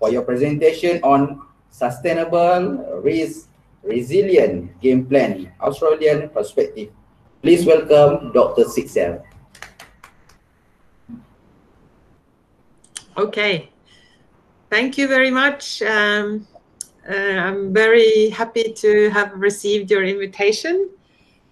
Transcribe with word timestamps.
for 0.00 0.10
your 0.10 0.22
presentation 0.22 0.98
on 1.04 1.44
sustainable 1.70 3.00
risk 3.04 3.46
resilient 3.84 4.72
game 4.80 5.06
plan 5.06 5.52
Australian 5.60 6.28
perspective. 6.30 6.90
Please 7.42 7.64
welcome 7.64 8.32
Dr. 8.32 8.64
Sixel. 8.64 9.22
Okay, 13.16 13.70
thank 14.68 14.96
you 14.96 15.06
very 15.08 15.30
much. 15.30 15.82
Um, 15.82 16.46
uh, 17.08 17.14
I'm 17.14 17.72
very 17.72 18.30
happy 18.30 18.72
to 18.72 19.10
have 19.10 19.32
received 19.34 19.90
your 19.90 20.04
invitation. 20.04 20.88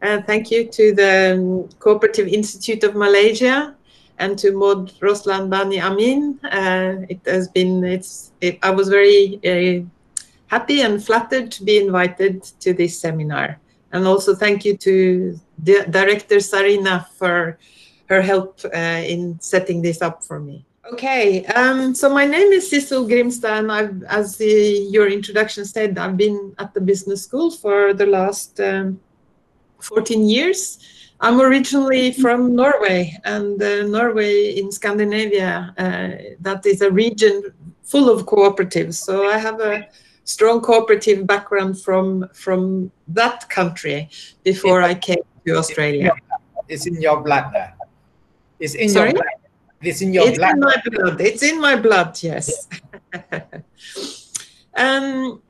Uh, 0.01 0.23
thank 0.23 0.51
you 0.51 0.68
to 0.68 0.95
the 0.95 1.34
um, 1.34 1.68
Cooperative 1.80 2.28
Institute 2.28 2.84
of 2.84 2.95
Malaysia 2.95 3.74
and 4.18 4.38
to 4.38 4.52
Maud 4.52 4.92
Roslan 5.00 5.48
Bani 5.48 5.80
Amin. 5.80 6.38
Uh, 6.45 7.06
it 7.09 7.20
has 7.26 7.48
been, 7.48 7.84
it's, 7.84 8.32
it, 8.40 8.59
I 8.62 8.70
was 8.70 8.88
very 8.88 9.40
uh, 9.45 9.84
happy 10.48 10.82
and 10.82 11.04
flattered 11.04 11.50
to 11.52 11.64
be 11.64 11.78
invited 11.78 12.42
to 12.60 12.74
this 12.74 12.98
seminar. 12.98 13.59
And 13.92 14.06
also 14.06 14.34
thank 14.34 14.64
you 14.64 14.76
to 14.78 15.38
the 15.59 15.86
Director 15.88 16.36
Sarina 16.36 17.06
for 17.09 17.59
her 18.09 18.23
help 18.23 18.60
uh, 18.64 19.02
in 19.04 19.38
setting 19.40 19.82
this 19.82 20.02
up 20.02 20.24
for 20.24 20.40
me. 20.40 20.64
Okay, 20.92 21.45
um, 21.46 21.95
so 21.95 22.09
my 22.09 22.24
name 22.24 22.50
is 22.50 22.70
Cecil 22.70 23.06
Grimstad, 23.06 23.59
and 23.59 23.70
I've, 23.70 24.02
as 24.04 24.40
your 24.40 25.06
introduction 25.06 25.66
said, 25.66 25.98
I've 25.98 26.16
been 26.16 26.54
at 26.59 26.73
the 26.73 26.80
business 26.80 27.24
school 27.24 27.50
for 27.50 27.92
the 27.92 28.06
last 28.06 28.59
um, 28.60 28.98
14 29.80 30.26
years. 30.26 30.78
I'm 31.21 31.41
originally 31.41 32.13
from 32.13 32.55
Norway, 32.55 33.19
and 33.24 33.61
uh, 33.61 33.83
Norway 33.87 34.57
in 34.57 34.71
Scandinavia, 34.71 35.74
uh, 35.77 36.35
that 36.41 36.65
is 36.65 36.80
a 36.80 36.91
region 36.91 37.43
full 37.83 38.09
of 38.09 38.24
cooperatives. 38.27 38.95
So 38.95 39.27
I 39.27 39.39
have 39.39 39.61
a 39.61 39.89
strong 40.24 40.61
cooperative 40.61 41.27
background 41.27 41.80
from 41.80 42.29
from 42.35 42.93
that 43.09 43.49
country 43.49 44.11
before 44.45 44.83
I 44.83 44.95
came 44.95 45.24
to 45.46 45.57
Australia. 45.57 46.13
It's 46.69 46.87
in 46.87 47.01
your 47.01 47.21
blood. 47.21 47.52
It's 48.61 48.74
in 48.74 48.91
Sorry? 48.91 49.09
your 49.09 49.15
blood. 49.15 49.39
It's 49.80 50.02
in 50.02 50.13
your 50.13 50.29
it's 50.29 50.39
blood. 50.39 50.55
in 50.55 50.61
my 50.61 50.83
blood. 50.85 51.21
It's 51.21 51.43
in 51.43 51.61
my 51.61 51.77
blood. 51.77 52.23
Yes. 52.23 52.69
um, 54.77 55.41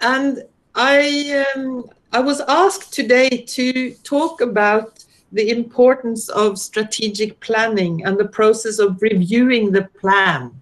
and 0.00 0.44
I 0.74 1.44
um, 1.56 1.90
I 2.14 2.20
was 2.20 2.40
asked 2.46 2.92
today 2.92 3.28
to 3.28 3.92
talk 4.04 4.40
about 4.40 5.04
the 5.32 5.50
importance 5.50 6.28
of 6.28 6.60
strategic 6.60 7.40
planning 7.40 8.04
and 8.04 8.16
the 8.16 8.28
process 8.28 8.78
of 8.78 9.02
reviewing 9.02 9.72
the 9.72 9.86
plan, 10.00 10.52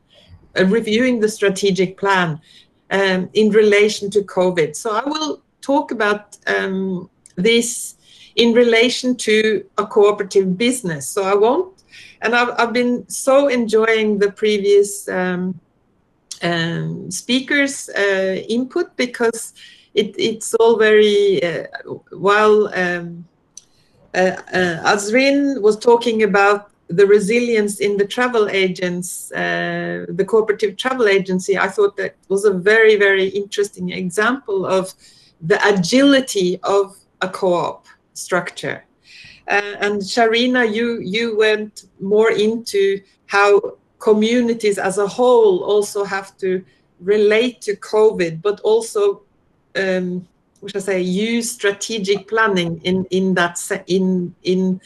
uh, 0.59 0.65
reviewing 0.65 1.21
the 1.21 1.29
strategic 1.29 1.99
plan 1.99 2.41
um, 2.91 3.29
in 3.35 3.51
relation 3.51 4.09
to 4.13 4.23
COVID. 4.23 4.75
So 4.75 4.97
I 4.97 5.05
will 5.05 5.43
talk 5.61 5.91
about 5.91 6.39
um, 6.47 7.11
this 7.37 7.97
in 8.37 8.55
relation 8.55 9.15
to 9.17 9.63
a 9.77 9.87
cooperative 9.87 10.57
business. 10.57 11.07
So 11.07 11.23
I 11.23 11.35
won't, 11.35 11.83
and 12.23 12.35
I've, 12.35 12.55
I've 12.59 12.73
been 12.73 13.07
so 13.11 13.49
enjoying 13.49 14.19
the 14.19 14.33
previous 14.33 15.07
um, 15.07 15.61
um, 16.43 17.11
speakers' 17.11 17.91
uh, 17.91 18.37
input 18.49 18.97
because 18.97 19.53
it, 19.95 20.15
it's 20.19 20.55
all 20.55 20.77
very 20.79 21.43
uh, 21.43 21.67
while 22.11 22.73
um, 22.75 23.25
uh, 24.15 24.37
uh, 24.53 24.95
Azrin 24.95 25.61
was 25.61 25.79
talking 25.79 26.23
about 26.23 26.71
the 26.89 27.07
resilience 27.07 27.81
in 27.81 27.97
the 27.97 28.07
travel 28.07 28.49
agents, 28.49 29.33
uh, 29.33 30.05
the 30.09 30.25
cooperative 30.25 30.77
travel 30.77 31.09
agency, 31.09 31.57
I 31.57 31.69
thought 31.69 31.97
that 31.97 32.17
was 32.29 32.45
a 32.45 32.53
very, 32.53 32.97
very 32.97 33.29
interesting 33.29 33.91
example 33.91 34.67
of 34.67 34.93
the 35.41 35.59
agility 35.67 36.61
of 36.63 36.97
a 37.23 37.29
co-op 37.29 37.87
structure. 38.13 38.85
Uh, 39.49 39.75
and 39.81 40.03
Sharina, 40.03 40.73
you, 40.73 41.01
you 41.01 41.37
went 41.37 41.85
more 42.01 42.31
into 42.31 43.01
how 43.27 43.79
communities 43.99 44.79
as 44.79 44.99
a 44.99 45.07
whole 45.07 45.65
also 45.65 46.05
have 46.05 46.37
to 46.39 46.63
relate 47.01 47.61
to 47.63 47.75
COVID, 47.77 48.43
but 48.43 48.61
also, 48.61 49.23
um, 49.77 50.27
should 50.67 50.77
I 50.77 50.81
say, 50.81 51.01
use 51.01 51.51
strategic 51.51 52.29
planning 52.29 52.81
in, 52.85 53.05
in 53.11 53.35
that, 53.35 53.59
in, 53.87 54.35
in, 54.43 54.81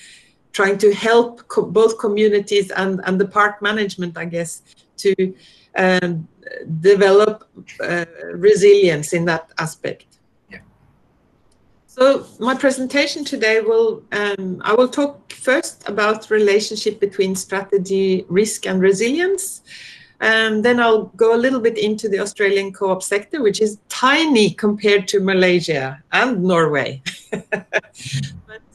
trying 0.52 0.78
to 0.78 0.94
help 0.94 1.46
co- 1.48 1.66
both 1.66 1.98
communities 1.98 2.70
and, 2.70 3.00
and 3.04 3.20
the 3.20 3.28
park 3.28 3.60
management, 3.60 4.16
I 4.16 4.24
guess, 4.24 4.62
to 4.96 5.34
um, 5.76 6.26
develop 6.80 7.46
uh, 7.80 8.06
resilience 8.32 9.12
in 9.12 9.26
that 9.26 9.50
aspect. 9.58 10.06
Yeah. 10.50 10.60
So 11.86 12.26
my 12.38 12.54
presentation 12.54 13.22
today 13.22 13.60
will, 13.60 14.02
um, 14.12 14.62
I 14.64 14.72
will 14.72 14.88
talk 14.88 15.30
first 15.32 15.86
about 15.86 16.30
relationship 16.30 17.00
between 17.00 17.34
strategy, 17.34 18.24
risk 18.28 18.66
and 18.66 18.80
resilience. 18.80 19.60
And 20.20 20.64
then 20.64 20.80
I'll 20.80 21.06
go 21.16 21.34
a 21.34 21.36
little 21.36 21.60
bit 21.60 21.76
into 21.76 22.08
the 22.08 22.20
Australian 22.20 22.72
co-op 22.72 23.02
sector, 23.02 23.42
which 23.42 23.60
is 23.60 23.78
tiny 23.88 24.50
compared 24.50 25.08
to 25.08 25.20
Malaysia 25.20 26.02
and 26.12 26.42
Norway. 26.42 27.02
but 27.30 27.72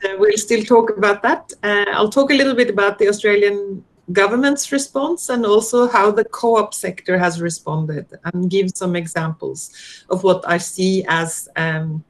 uh, 0.03 0.15
we'll 0.19 0.37
still 0.37 0.63
talk 0.63 0.95
about 0.95 1.23
that. 1.23 1.51
Uh, 1.63 1.85
I'll 1.93 2.09
talk 2.09 2.31
a 2.31 2.35
little 2.35 2.55
bit 2.55 2.69
about 2.69 2.99
the 2.99 3.07
Australian 3.07 3.83
government's 4.11 4.71
response 4.71 5.29
and 5.29 5.45
also 5.45 5.87
how 5.87 6.11
the 6.11 6.25
co-op 6.25 6.73
sector 6.73 7.17
has 7.17 7.41
responded 7.41 8.05
and 8.25 8.49
give 8.49 8.69
some 8.75 8.95
examples 8.95 9.71
of 10.09 10.23
what 10.23 10.43
I 10.47 10.57
see 10.57 11.05
as 11.07 11.49
um, 11.55 12.03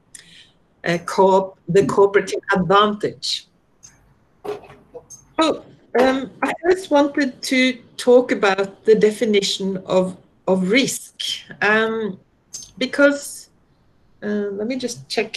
a 0.84 0.98
co-op, 0.98 1.58
the 1.68 1.86
cooperative 1.86 2.40
advantage. 2.54 3.46
Oh, 5.38 5.64
um, 5.98 6.30
I 6.42 6.52
first 6.62 6.90
wanted 6.90 7.42
to 7.42 7.78
talk 7.96 8.32
about 8.32 8.84
the 8.84 8.94
definition 8.94 9.76
of 9.86 10.16
of 10.48 10.70
risk 10.70 11.14
um, 11.60 12.18
because 12.78 13.50
uh, 14.22 14.50
let 14.58 14.66
me 14.66 14.76
just 14.76 15.08
check. 15.08 15.36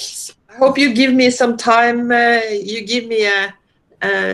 I 0.49 0.55
hope 0.57 0.77
you 0.77 0.93
give 0.93 1.13
me 1.13 1.29
some 1.29 1.57
time. 1.57 2.11
Uh, 2.11 2.41
you 2.51 2.85
give 2.85 3.07
me 3.07 3.25
a, 3.25 3.53
a 4.01 4.33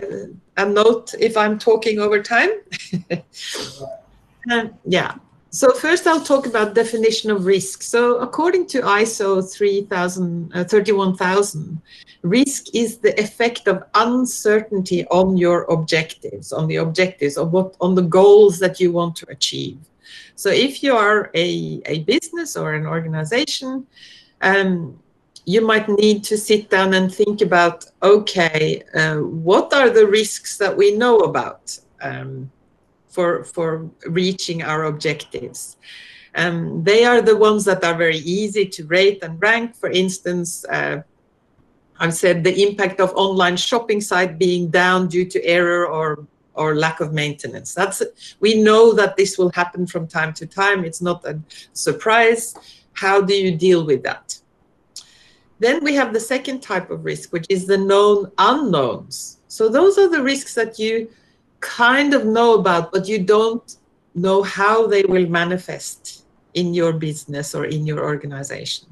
a 0.56 0.66
note 0.66 1.14
if 1.18 1.36
I'm 1.36 1.58
talking 1.58 1.98
over 1.98 2.22
time. 2.22 2.50
Um, 4.50 4.74
yeah. 4.84 5.14
So 5.54 5.70
first 5.74 6.06
I'll 6.06 6.24
talk 6.24 6.46
about 6.46 6.74
definition 6.74 7.30
of 7.30 7.44
risk. 7.44 7.82
So 7.82 8.16
according 8.16 8.68
to 8.68 8.80
ISO 8.80 9.42
3000, 9.52 10.50
uh, 10.54 10.64
31000, 10.64 11.78
risk 12.22 12.74
is 12.74 12.96
the 12.96 13.12
effect 13.20 13.68
of 13.68 13.84
uncertainty 13.94 15.06
on 15.08 15.36
your 15.36 15.64
objectives, 15.64 16.54
on 16.54 16.68
the 16.68 16.76
objectives 16.76 17.36
of 17.36 17.52
what, 17.52 17.76
on 17.82 17.94
the 17.94 18.02
goals 18.02 18.58
that 18.60 18.80
you 18.80 18.92
want 18.92 19.14
to 19.16 19.26
achieve. 19.28 19.76
So 20.36 20.48
if 20.48 20.82
you 20.82 20.96
are 20.96 21.30
a, 21.34 21.82
a 21.84 21.98
business 22.04 22.56
or 22.56 22.72
an 22.72 22.86
organization, 22.86 23.86
um, 24.40 24.98
you 25.44 25.60
might 25.60 25.86
need 25.86 26.24
to 26.24 26.38
sit 26.38 26.70
down 26.70 26.94
and 26.94 27.14
think 27.14 27.42
about, 27.42 27.84
okay, 28.02 28.82
uh, 28.94 29.16
what 29.16 29.74
are 29.74 29.90
the 29.90 30.06
risks 30.06 30.56
that 30.56 30.74
we 30.74 30.96
know 30.96 31.18
about? 31.18 31.78
Um, 32.00 32.50
for 33.12 33.44
for 33.44 33.88
reaching 34.06 34.62
our 34.62 34.84
objectives. 34.84 35.76
Um, 36.34 36.82
they 36.82 37.04
are 37.04 37.20
the 37.20 37.36
ones 37.36 37.64
that 37.66 37.84
are 37.84 37.94
very 37.94 38.18
easy 38.18 38.66
to 38.66 38.86
rate 38.86 39.22
and 39.22 39.40
rank. 39.40 39.76
For 39.76 39.90
instance, 39.90 40.64
uh, 40.64 41.02
I've 42.00 42.14
said 42.14 42.42
the 42.42 42.62
impact 42.66 43.00
of 43.00 43.12
online 43.14 43.56
shopping 43.56 44.00
site 44.00 44.38
being 44.38 44.70
down 44.70 45.08
due 45.08 45.26
to 45.26 45.44
error 45.44 45.86
or 45.86 46.26
or 46.54 46.74
lack 46.74 47.00
of 47.00 47.12
maintenance. 47.12 47.74
That's 47.74 48.02
we 48.40 48.62
know 48.62 48.92
that 48.94 49.16
this 49.16 49.38
will 49.38 49.52
happen 49.52 49.86
from 49.86 50.08
time 50.08 50.32
to 50.34 50.46
time. 50.46 50.84
It's 50.84 51.02
not 51.02 51.24
a 51.24 51.38
surprise. 51.74 52.54
How 52.94 53.20
do 53.20 53.34
you 53.34 53.56
deal 53.56 53.84
with 53.84 54.02
that? 54.02 54.38
Then 55.58 55.84
we 55.84 55.94
have 55.94 56.12
the 56.12 56.20
second 56.20 56.60
type 56.60 56.90
of 56.90 57.04
risk, 57.04 57.32
which 57.32 57.46
is 57.48 57.66
the 57.66 57.78
known 57.78 58.32
unknowns. 58.36 59.38
So 59.48 59.68
those 59.68 59.96
are 59.96 60.08
the 60.08 60.22
risks 60.22 60.54
that 60.54 60.78
you 60.78 61.08
kind 61.62 62.12
of 62.12 62.26
know 62.26 62.54
about, 62.54 62.92
but 62.92 63.08
you 63.08 63.18
don't 63.24 63.76
know 64.14 64.42
how 64.42 64.86
they 64.86 65.04
will 65.04 65.26
manifest 65.26 66.24
in 66.52 66.74
your 66.74 66.92
business 66.92 67.54
or 67.54 67.64
in 67.64 67.86
your 67.86 68.00
organization. 68.04 68.86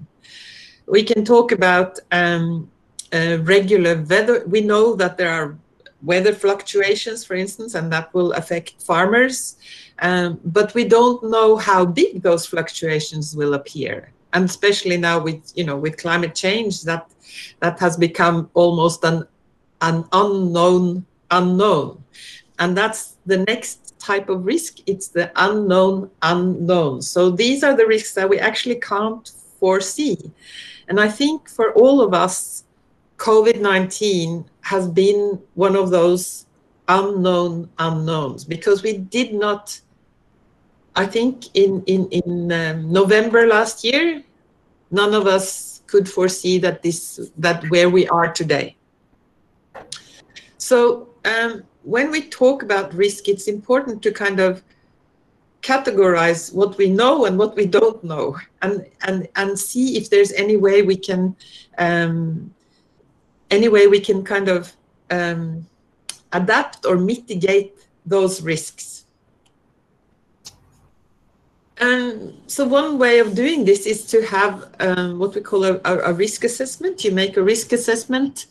We 0.87 1.02
can 1.02 1.25
talk 1.25 1.52
about 1.52 1.99
um, 2.11 2.70
uh, 3.12 3.38
regular 3.43 4.02
weather. 4.02 4.44
We 4.46 4.62
know 4.62 4.94
that 4.96 5.19
there 5.19 5.31
are 5.31 5.58
weather 6.02 6.32
fluctuations, 6.32 7.25
for 7.25 7.34
instance, 7.34 7.75
and 7.75 7.93
that 7.93 8.14
will 8.14 8.32
affect 8.32 8.81
farmers. 8.82 9.56
Um, 9.99 10.40
but 10.44 10.72
we 10.72 10.84
don't 10.84 11.22
know 11.25 11.56
how 11.56 11.84
big 11.84 12.22
those 12.22 12.46
fluctuations 12.46 13.37
will 13.37 13.52
appear. 13.55 14.12
And 14.32 14.44
especially 14.44 14.96
now 14.96 15.19
with, 15.19 15.52
you 15.55 15.64
know, 15.64 15.76
with 15.76 15.99
climate 15.99 16.34
change, 16.34 16.82
that 16.82 17.11
that 17.58 17.78
has 17.81 17.96
become 17.96 18.49
almost 18.55 19.05
an, 19.05 19.26
an 19.82 20.05
unknown 20.12 21.05
unknown. 21.31 22.02
And 22.60 22.76
that's 22.76 23.16
the 23.24 23.38
next 23.38 23.98
type 23.98 24.28
of 24.28 24.44
risk, 24.44 24.78
it's 24.86 25.08
the 25.08 25.32
unknown 25.36 26.10
unknown. 26.22 27.02
So 27.02 27.30
these 27.30 27.64
are 27.64 27.76
the 27.76 27.86
risks 27.86 28.14
that 28.14 28.28
we 28.28 28.38
actually 28.38 28.76
can't 28.76 29.28
foresee. 29.58 30.30
And 30.88 31.00
I 31.00 31.08
think 31.08 31.48
for 31.48 31.72
all 31.72 32.00
of 32.00 32.14
us, 32.14 32.64
COVID 33.16 33.60
19 33.60 34.44
has 34.62 34.88
been 34.88 35.40
one 35.54 35.74
of 35.74 35.90
those 35.90 36.46
unknown 36.88 37.70
unknowns 37.78 38.44
because 38.44 38.82
we 38.82 38.98
did 38.98 39.32
not, 39.32 39.80
I 40.96 41.06
think, 41.06 41.54
in, 41.54 41.82
in, 41.86 42.08
in 42.08 42.52
um, 42.52 42.92
November 42.92 43.46
last 43.46 43.84
year, 43.84 44.22
none 44.90 45.14
of 45.14 45.26
us 45.26 45.82
could 45.86 46.08
foresee 46.08 46.58
that 46.58 46.82
this 46.82 47.30
that 47.36 47.64
where 47.70 47.90
we 47.90 48.06
are 48.08 48.32
today. 48.32 48.76
So 50.58 51.08
um, 51.24 51.64
when 51.82 52.11
we 52.11 52.23
talk 52.23 52.62
about 52.62 52.94
risk, 52.94 53.29
it's 53.29 53.49
important 53.49 54.03
to 54.03 54.12
kind 54.12 54.41
of 54.41 54.62
categorize 55.62 56.53
what 56.55 56.77
we 56.79 56.88
know 56.88 57.27
and 57.27 57.38
what 57.38 57.55
we 57.56 57.67
don't 57.67 58.03
know, 58.03 58.37
and 58.62 58.87
and 59.06 59.29
and 59.37 59.59
see 59.59 59.97
if 59.97 60.11
there's 60.11 60.32
any 60.32 60.56
way 60.56 60.82
we 60.82 60.97
can, 60.97 61.37
um, 61.79 62.55
any 63.50 63.69
way 63.69 63.87
we 63.87 64.00
can 64.00 64.25
kind 64.25 64.49
of 64.49 64.73
um, 65.11 65.67
adapt 66.32 66.87
or 66.87 66.97
mitigate 66.97 67.75
those 68.06 68.43
risks. 68.43 69.05
And 71.81 72.38
so 72.47 72.67
one 72.67 72.99
way 72.99 73.21
of 73.21 73.35
doing 73.35 73.65
this 73.65 73.87
is 73.87 74.05
to 74.06 74.23
have 74.27 74.71
um, 74.81 75.19
what 75.19 75.35
we 75.35 75.41
call 75.41 75.65
a, 75.65 75.81
a, 75.85 76.12
risk 76.12 76.44
assessment. 76.44 77.05
You 77.05 77.11
make 77.12 77.38
a 77.38 77.43
risk 77.43 77.73
assessment 77.73 78.47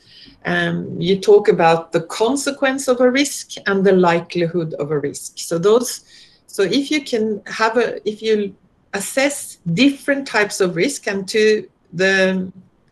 um, 0.46 1.00
you 1.00 1.20
talk 1.20 1.48
about 1.48 1.92
the 1.92 2.02
consequence 2.02 2.88
of 2.88 3.02
a 3.02 3.12
risk 3.12 3.52
and 3.68 3.86
the 3.86 3.92
likelihood 3.92 4.74
of 4.76 4.92
a 4.92 5.00
risk. 5.00 5.34
So 5.38 5.58
those, 5.58 6.02
so 6.48 6.64
if 6.64 6.90
you 6.92 7.04
can 7.04 7.42
have 7.46 7.78
a, 7.78 8.08
if 8.08 8.22
you 8.22 8.56
assess 8.94 9.58
different 9.74 10.28
types 10.28 10.62
of 10.62 10.76
risk, 10.76 11.08
and 11.08 11.28
to 11.30 11.68
the 11.94 12.52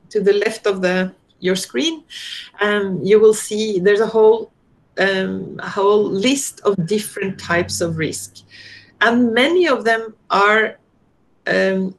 to 0.09 0.21
the 0.21 0.33
left 0.33 0.65
of 0.65 0.81
the 0.81 1.13
your 1.39 1.55
screen, 1.55 2.03
um, 2.59 2.99
you 3.01 3.19
will 3.19 3.33
see 3.33 3.79
there's 3.79 4.01
a 4.01 4.07
whole 4.07 4.51
um, 4.97 5.59
a 5.63 5.69
whole 5.69 6.03
list 6.03 6.59
of 6.61 6.85
different 6.85 7.39
types 7.39 7.79
of 7.79 7.97
risk, 7.97 8.39
and 9.01 9.33
many 9.33 9.67
of 9.67 9.83
them 9.83 10.15
are 10.29 10.77
um, 11.45 11.95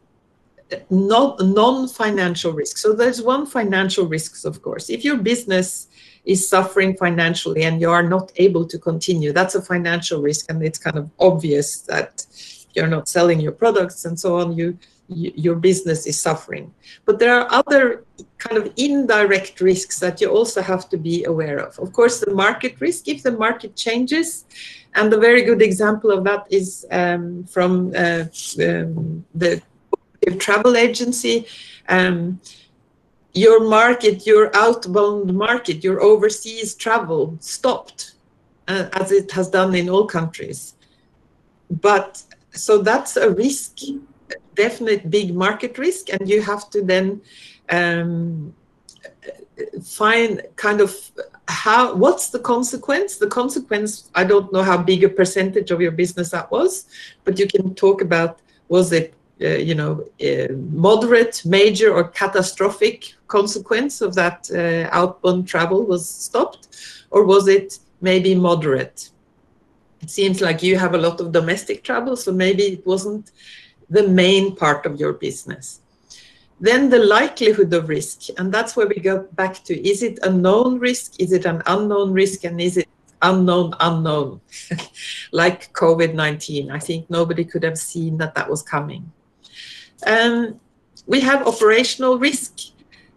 non-financial 0.91 2.53
risks. 2.53 2.83
So 2.83 2.93
there's 2.93 3.23
one 3.23 3.47
financial 3.47 4.07
risks, 4.07 4.45
of 4.45 4.63
course. 4.63 4.91
If 4.91 5.05
your 5.05 5.17
business 5.17 5.89
is 6.25 6.47
suffering 6.47 6.95
financially 6.97 7.63
and 7.63 7.81
you 7.81 7.91
are 7.91 8.03
not 8.03 8.33
able 8.37 8.67
to 8.67 8.79
continue, 8.79 9.33
that's 9.33 9.55
a 9.55 9.63
financial 9.63 10.21
risk, 10.21 10.51
and 10.51 10.63
it's 10.63 10.79
kind 10.79 10.99
of 10.99 11.11
obvious 11.19 11.81
that 11.83 12.27
you're 12.75 12.87
not 12.87 13.09
selling 13.09 13.41
your 13.41 13.53
products 13.53 14.05
and 14.05 14.19
so 14.19 14.37
on. 14.39 14.57
You, 14.57 14.79
you 15.09 15.33
your 15.35 15.55
business 15.55 16.07
is 16.07 16.21
suffering. 16.21 16.75
But 17.07 17.19
there 17.19 17.35
are 17.41 17.49
other 17.51 18.05
kind 18.37 18.59
of 18.59 18.71
indirect 18.77 19.61
risks 19.61 19.99
that 20.01 20.21
you 20.21 20.29
also 20.29 20.61
have 20.61 20.89
to 20.91 20.99
be 20.99 21.25
aware 21.25 21.59
of. 21.59 21.79
Of 21.79 21.93
course, 21.95 22.21
the 22.21 22.35
market 22.35 22.79
risk. 22.79 23.09
If 23.09 23.23
the 23.23 23.33
market 23.33 23.75
changes, 23.75 24.45
and 24.95 25.13
a 25.13 25.19
very 25.19 25.43
good 25.43 25.63
example 25.63 26.11
of 26.11 26.25
that 26.25 26.47
is 26.51 26.87
um, 26.91 27.45
from 27.45 27.93
uh, 27.97 28.25
um, 28.61 29.25
the 29.35 29.63
travel 30.39 30.77
agency, 30.77 31.47
um, 31.89 32.41
your 33.33 33.65
market, 33.65 34.27
your 34.27 34.51
outbound 34.57 35.33
market, 35.35 35.85
your 35.85 36.03
overseas 36.03 36.75
travel 36.75 37.37
stopped, 37.41 38.15
uh, 38.67 38.89
as 38.95 39.13
it 39.13 39.31
has 39.33 39.49
done 39.49 39.75
in 39.75 39.89
all 39.89 40.07
countries. 40.07 40.75
But 41.71 42.23
so 42.53 42.79
that's 42.79 43.17
a 43.17 43.31
risk, 43.31 43.79
definite 44.55 45.11
big 45.11 45.35
market 45.35 45.79
risk, 45.79 46.11
and 46.13 46.29
you 46.29 46.43
have 46.43 46.69
to 46.71 46.83
then 46.83 47.21
um, 47.69 48.55
find 49.83 50.43
kind 50.57 50.81
of 50.81 50.95
how 51.49 51.95
what's 51.95 52.31
the 52.31 52.39
consequence 52.39 53.17
the 53.17 53.27
consequence 53.27 54.11
i 54.15 54.23
don't 54.23 54.53
know 54.53 54.63
how 54.63 54.77
big 54.77 55.03
a 55.03 55.09
percentage 55.09 55.71
of 55.71 55.81
your 55.81 55.91
business 55.91 56.31
that 56.31 56.51
was 56.51 56.87
but 57.25 57.39
you 57.39 57.47
can 57.47 57.75
talk 57.75 58.03
about 58.03 58.41
was 58.69 58.93
it 58.93 59.15
uh, 59.41 59.51
you 59.51 59.75
know, 59.75 60.05
moderate, 60.51 61.45
major, 61.45 61.95
or 61.95 62.09
catastrophic 62.09 63.15
consequence 63.29 64.01
of 64.01 64.13
that 64.17 64.51
uh, 64.51 64.89
outbound 64.91 65.47
travel 65.47 65.85
was 65.85 66.09
stopped, 66.09 66.67
or 67.13 67.25
was 67.25 67.47
it 67.47 67.79
maybe 68.01 68.35
moderate? 68.35 69.11
It 70.01 70.11
seems 70.11 70.41
like 70.41 70.61
you 70.65 70.77
have 70.77 70.95
a 70.95 70.99
lot 70.99 71.21
of 71.21 71.31
domestic 71.31 71.85
travel, 71.85 72.17
so 72.17 72.33
maybe 72.33 72.65
it 72.65 72.85
wasn't 72.85 73.31
the 73.89 74.09
main 74.09 74.57
part 74.57 74.87
of 74.87 74.99
your 74.99 75.13
business. 75.13 75.83
Then 76.61 76.91
the 76.91 76.99
likelihood 76.99 77.73
of 77.73 77.89
risk, 77.89 78.31
and 78.37 78.53
that's 78.53 78.77
where 78.77 78.89
we 78.89 78.97
go 78.97 79.29
back 79.33 79.63
to 79.65 79.89
is 79.89 80.03
it 80.03 80.19
a 80.23 80.31
known 80.31 80.79
risk, 80.79 81.21
is 81.21 81.33
it 81.33 81.45
an 81.45 81.63
unknown 81.67 82.13
risk, 82.13 82.45
and 82.45 82.61
is 82.61 82.77
it 82.77 82.89
unknown 83.23 83.75
unknown? 83.81 84.41
Like 85.33 85.73
covid-19 85.73 86.71
i 86.71 86.79
think 86.79 87.11
nobody 87.11 87.45
could 87.45 87.63
have 87.63 87.79
seen 87.79 88.19
that 88.19 88.35
that 88.35 88.49
was 88.51 88.63
coming. 88.63 89.13
Um, 90.07 90.61
we 91.07 91.21
have 91.21 91.47
operational 91.47 92.19
risk. 92.19 92.59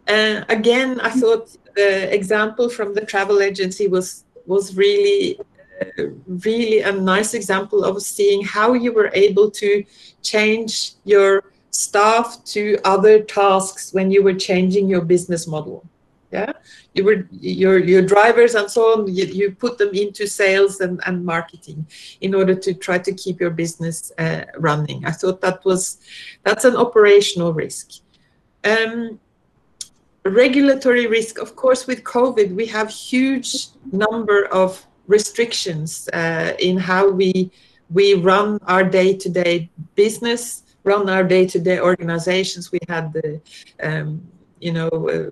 Uh, 0.08 0.44
again, 0.50 1.00
I 1.02 1.10
thought 1.10 1.56
the 1.76 2.14
example 2.14 2.70
from 2.70 2.94
the 2.94 3.06
travel 3.06 3.42
agency 3.42 3.88
was 3.88 4.24
was 4.46 4.76
really 4.76 5.40
uh, 5.82 6.04
really 6.28 6.80
a 6.82 6.92
nice 6.92 7.34
example 7.34 7.84
of 7.84 8.02
seeing 8.02 8.44
how 8.44 8.74
you 8.74 8.92
were 8.94 9.12
able 9.14 9.50
to 9.52 9.84
change 10.22 10.94
your 11.06 11.51
staff 11.72 12.44
to 12.44 12.78
other 12.84 13.22
tasks 13.22 13.94
when 13.94 14.12
you 14.12 14.24
were 14.24 14.34
changing 14.34 14.88
your 14.88 15.02
business 15.02 15.48
model. 15.48 15.86
Yeah? 16.32 16.54
You 16.94 17.04
were 17.04 17.28
your 17.32 17.78
your 17.80 18.02
drivers 18.02 18.56
and 18.56 18.70
so 18.72 18.94
on 18.94 19.14
you, 19.14 19.26
you 19.26 19.52
put 19.52 19.78
them 19.78 19.90
into 19.94 20.28
sales 20.28 20.80
and, 20.80 21.02
and 21.06 21.26
marketing 21.26 21.86
in 22.22 22.34
order 22.34 22.56
to 22.56 22.74
try 22.74 22.98
to 23.00 23.12
keep 23.14 23.42
your 23.42 23.50
business 23.50 24.14
uh, 24.18 24.46
running. 24.58 25.06
I 25.06 25.12
thought 25.12 25.42
that 25.42 25.66
was 25.66 25.98
that's 26.44 26.64
an 26.64 26.78
operational 26.78 27.54
risk. 27.54 27.92
Um, 28.64 29.20
regulatory 30.24 31.08
risk 31.08 31.40
of 31.40 31.56
course 31.56 31.88
with 31.88 32.04
covid 32.04 32.54
we 32.54 32.68
have 32.68 32.92
huge 32.92 33.70
number 33.92 34.46
of 34.54 34.86
restrictions 35.08 36.08
uh, 36.14 36.54
in 36.60 36.78
how 36.78 37.10
we 37.10 37.50
we 37.90 38.14
run 38.14 38.60
our 38.68 38.84
day-to-day 38.84 39.70
business 39.96 40.64
run 40.84 41.10
our 41.10 41.24
day-to-day 41.24 41.80
organizations 41.80 42.72
we 42.72 42.80
had 42.88 43.14
the 43.14 43.42
um, 43.84 44.22
you 44.60 44.74
know 44.74 44.90
uh, 44.90 45.30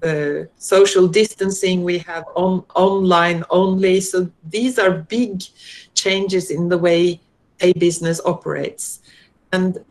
the 0.00 0.48
social 0.56 1.08
distancing, 1.08 1.84
we 1.84 1.98
have 1.98 2.24
on, 2.34 2.64
online 2.74 3.44
only. 3.50 4.00
So 4.00 4.30
these 4.48 4.78
are 4.78 4.90
big 4.90 5.42
changes 5.94 6.50
in 6.50 6.68
the 6.68 6.78
way 6.78 7.20
a 7.60 7.72
business 7.74 8.20
operates. 8.24 9.00
And 9.52 9.84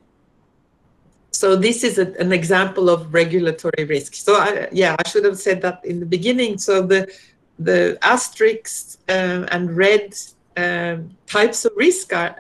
so 1.32 1.56
this 1.56 1.84
is 1.84 1.98
a, 1.98 2.14
an 2.20 2.32
example 2.32 2.90
of 2.90 3.14
regulatory 3.14 3.86
risk. 3.86 4.14
So 4.14 4.36
I, 4.36 4.68
yeah, 4.72 4.96
I 4.98 5.08
should 5.08 5.26
have 5.26 5.38
said 5.38 5.62
that 5.62 5.84
in 5.84 6.00
the 6.00 6.06
beginning. 6.06 6.58
So 6.58 6.82
the 6.82 7.12
the 7.58 7.98
asterisks 8.02 8.98
um, 9.08 9.48
and 9.50 9.78
red 9.78 10.14
um, 10.58 11.16
types 11.26 11.64
of 11.64 11.72
risk 11.78 12.12
are, 12.12 12.38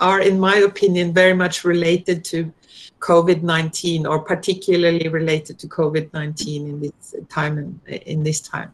are, 0.00 0.20
in 0.20 0.38
my 0.38 0.56
opinion, 0.56 1.12
very 1.12 1.34
much 1.34 1.64
related 1.64 2.24
to 2.26 2.52
COVID-19 3.00 4.06
or 4.06 4.20
particularly 4.20 5.08
related 5.08 5.58
to 5.60 5.68
COVID-19 5.68 6.56
in 6.56 6.80
this 6.80 7.14
time 7.28 7.80
in 7.86 8.22
this 8.22 8.40
time. 8.40 8.72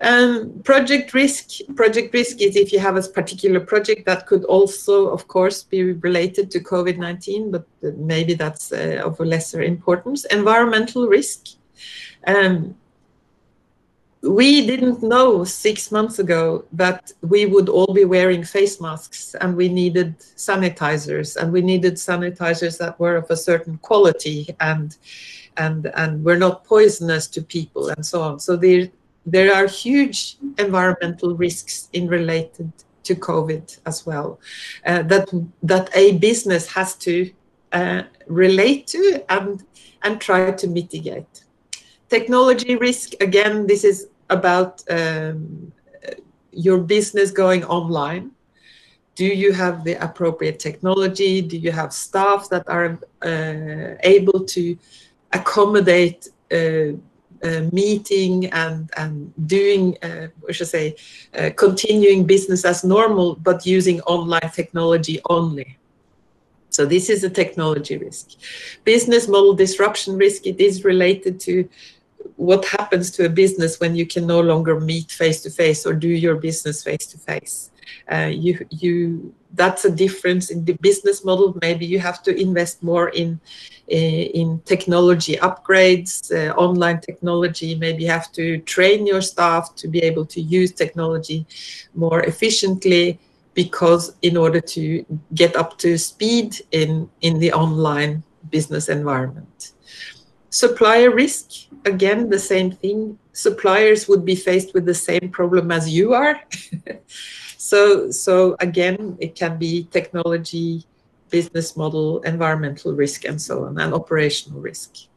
Um, 0.00 0.60
project 0.64 1.14
risk. 1.14 1.60
Project 1.76 2.12
risk 2.12 2.40
is 2.40 2.56
if 2.56 2.72
you 2.72 2.78
have 2.78 2.96
a 2.96 3.02
particular 3.02 3.60
project 3.60 4.04
that 4.06 4.26
could 4.26 4.44
also, 4.44 5.08
of 5.08 5.28
course, 5.28 5.62
be 5.62 5.92
related 5.92 6.50
to 6.52 6.60
COVID-19, 6.60 7.50
but 7.52 7.66
maybe 7.96 8.34
that's 8.34 8.72
uh, 8.72 9.00
of 9.04 9.18
a 9.20 9.24
lesser 9.24 9.62
importance. 9.62 10.24
Environmental 10.26 11.08
risk. 11.08 11.56
Um, 12.26 12.74
we 14.24 14.66
didn't 14.66 15.02
know 15.02 15.44
six 15.44 15.92
months 15.92 16.18
ago 16.18 16.64
that 16.72 17.12
we 17.20 17.44
would 17.44 17.68
all 17.68 17.92
be 17.92 18.04
wearing 18.04 18.42
face 18.42 18.80
masks 18.80 19.34
and 19.40 19.54
we 19.54 19.68
needed 19.68 20.18
sanitizers 20.18 21.36
and 21.36 21.52
we 21.52 21.60
needed 21.60 21.94
sanitizers 21.94 22.78
that 22.78 22.98
were 22.98 23.16
of 23.16 23.30
a 23.30 23.36
certain 23.36 23.76
quality 23.78 24.54
and 24.60 24.96
and 25.56 25.86
and 25.94 26.24
were 26.24 26.38
not 26.38 26.64
poisonous 26.64 27.26
to 27.28 27.42
people 27.42 27.88
and 27.88 28.04
so 28.04 28.22
on. 28.22 28.40
So 28.40 28.56
there 28.56 28.88
there 29.26 29.54
are 29.54 29.66
huge 29.66 30.36
environmental 30.58 31.36
risks 31.36 31.88
in 31.92 32.08
related 32.08 32.72
to 33.04 33.14
covid 33.14 33.78
as 33.84 34.06
well 34.06 34.40
uh, 34.86 35.02
that 35.02 35.28
that 35.62 35.90
a 35.94 36.16
business 36.18 36.66
has 36.72 36.94
to 36.96 37.30
uh, 37.72 38.02
relate 38.26 38.86
to 38.86 39.22
and 39.28 39.64
and 40.02 40.20
try 40.20 40.50
to 40.50 40.66
mitigate. 40.66 41.44
Technology 42.08 42.76
risk 42.76 43.12
again 43.20 43.66
this 43.66 43.84
is 43.84 44.08
about 44.30 44.82
um, 44.90 45.72
your 46.52 46.78
business 46.78 47.30
going 47.30 47.64
online? 47.64 48.30
Do 49.14 49.26
you 49.26 49.52
have 49.52 49.84
the 49.84 49.94
appropriate 49.94 50.58
technology? 50.58 51.40
Do 51.40 51.56
you 51.56 51.70
have 51.70 51.92
staff 51.92 52.48
that 52.48 52.68
are 52.68 52.98
uh, 53.22 53.96
able 54.02 54.44
to 54.44 54.76
accommodate 55.32 56.28
uh, 57.44 57.68
meeting 57.72 58.46
and 58.52 58.90
and 58.96 59.32
doing 59.46 59.96
uh, 60.02 60.28
what 60.40 60.54
should 60.54 60.66
I 60.66 60.70
say 60.70 60.96
uh, 61.38 61.50
continuing 61.56 62.24
business 62.24 62.64
as 62.64 62.84
normal 62.84 63.36
but 63.36 63.66
using 63.66 64.00
online 64.02 64.50
technology 64.54 65.20
only 65.28 65.76
so 66.70 66.86
this 66.86 67.10
is 67.10 67.22
a 67.22 67.28
technology 67.28 67.98
risk 67.98 68.30
business 68.84 69.28
model 69.28 69.52
disruption 69.52 70.16
risk 70.16 70.46
it 70.46 70.58
is 70.58 70.84
related 70.84 71.38
to 71.40 71.68
what 72.36 72.64
happens 72.64 73.10
to 73.10 73.26
a 73.26 73.28
business 73.28 73.80
when 73.80 73.94
you 73.94 74.06
can 74.06 74.26
no 74.26 74.40
longer 74.40 74.80
meet 74.80 75.10
face 75.10 75.42
to 75.42 75.50
face 75.50 75.86
or 75.86 75.92
do 75.92 76.08
your 76.08 76.36
business 76.36 76.82
face 76.82 77.06
to 77.06 77.18
face 77.18 77.70
you 78.28 78.66
you 78.70 79.34
that's 79.54 79.84
a 79.84 79.90
difference 79.90 80.50
in 80.50 80.64
the 80.64 80.72
business 80.80 81.24
model 81.24 81.56
maybe 81.60 81.86
you 81.86 81.98
have 81.98 82.22
to 82.22 82.34
invest 82.40 82.82
more 82.82 83.08
in 83.10 83.40
Eh, 83.90 84.30
in 84.32 84.60
technology 84.64 85.36
upgrades, 85.36 86.32
uh, 86.32 86.54
online 86.54 87.00
technology. 87.00 87.74
Maybe 87.74 88.04
you 88.04 88.08
have 88.08 88.32
to 88.32 88.56
train 88.60 89.06
your 89.06 89.20
staff 89.20 89.74
to 89.74 89.88
be 89.88 89.98
able 89.98 90.24
to 90.26 90.40
use 90.40 90.72
technology 90.72 91.46
more 91.94 92.22
efficiently 92.22 93.18
because 93.52 94.16
in 94.22 94.38
order 94.38 94.58
to 94.58 95.04
get 95.34 95.54
up 95.54 95.76
to 95.78 95.98
speed 95.98 96.62
in, 96.70 97.10
in 97.20 97.38
the 97.38 97.52
online 97.52 98.22
business 98.50 98.88
environment. 98.88 99.48
Supplier 100.54 101.10
risk, 101.10 101.50
again, 101.84 102.30
the 102.30 102.38
same 102.38 102.70
thing. 102.70 103.18
Suppliers 103.32 104.06
would 104.06 104.24
be 104.24 104.36
faced 104.36 104.72
with 104.72 104.84
the 104.86 104.94
same 104.94 105.28
problem 105.32 105.72
as 105.72 105.88
you 105.88 106.14
are. 106.14 106.40
so, 107.58 108.08
so 108.12 108.54
again, 108.60 109.18
it 109.18 109.34
can 109.34 109.58
be 109.58 109.88
technology 109.90 110.84
business 111.28 111.76
model, 111.76 112.20
environmental 112.20 112.92
risk, 112.92 113.24
and 113.24 113.42
so 113.42 113.64
on, 113.64 113.80
and 113.80 113.92
operational 113.92 114.60
risk. 114.60 115.08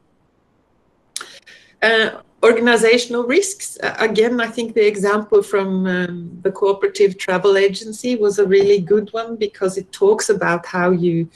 Uh, 1.84 2.22
organizational 2.42 3.24
risks, 3.24 3.78
uh, 3.84 3.96
again, 4.00 4.42
I 4.42 4.48
think 4.48 4.74
the 4.74 4.88
example 4.88 5.44
from 5.44 5.86
um, 5.86 6.40
the 6.42 6.52
cooperative 6.52 7.16
travel 7.20 7.58
agency 7.58 8.16
was 8.16 8.40
a 8.40 8.48
really 8.48 8.80
good 8.82 9.14
one 9.14 9.36
because 9.36 9.78
it 9.78 9.92
talks 9.92 10.32
about 10.32 10.66
how 10.66 10.90
you 10.90 11.30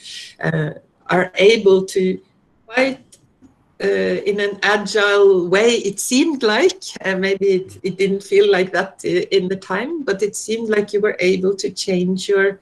uh, 0.44 0.72
are 1.06 1.32
able 1.36 1.86
to 1.86 2.20
uh, 2.76 2.96
in 3.88 4.40
an 4.40 4.60
agile 4.62 5.48
way 5.48 5.72
it 5.90 6.00
seemed 6.00 6.44
like 6.44 6.84
uh, 7.04 7.16
maybe 7.16 7.48
it, 7.48 7.80
it, 7.82 7.98
didn't 7.98 8.22
feel 8.22 8.52
like 8.52 8.72
that 8.72 9.02
uh, 9.06 9.26
in 9.36 9.48
the 9.48 9.56
time 9.56 10.04
but 10.04 10.22
it 10.22 10.36
seemed 10.36 10.70
like 10.70 10.94
you 10.94 11.02
were 11.02 11.18
able 11.20 11.56
to 11.56 11.70
change 11.72 12.30
your 12.30 12.60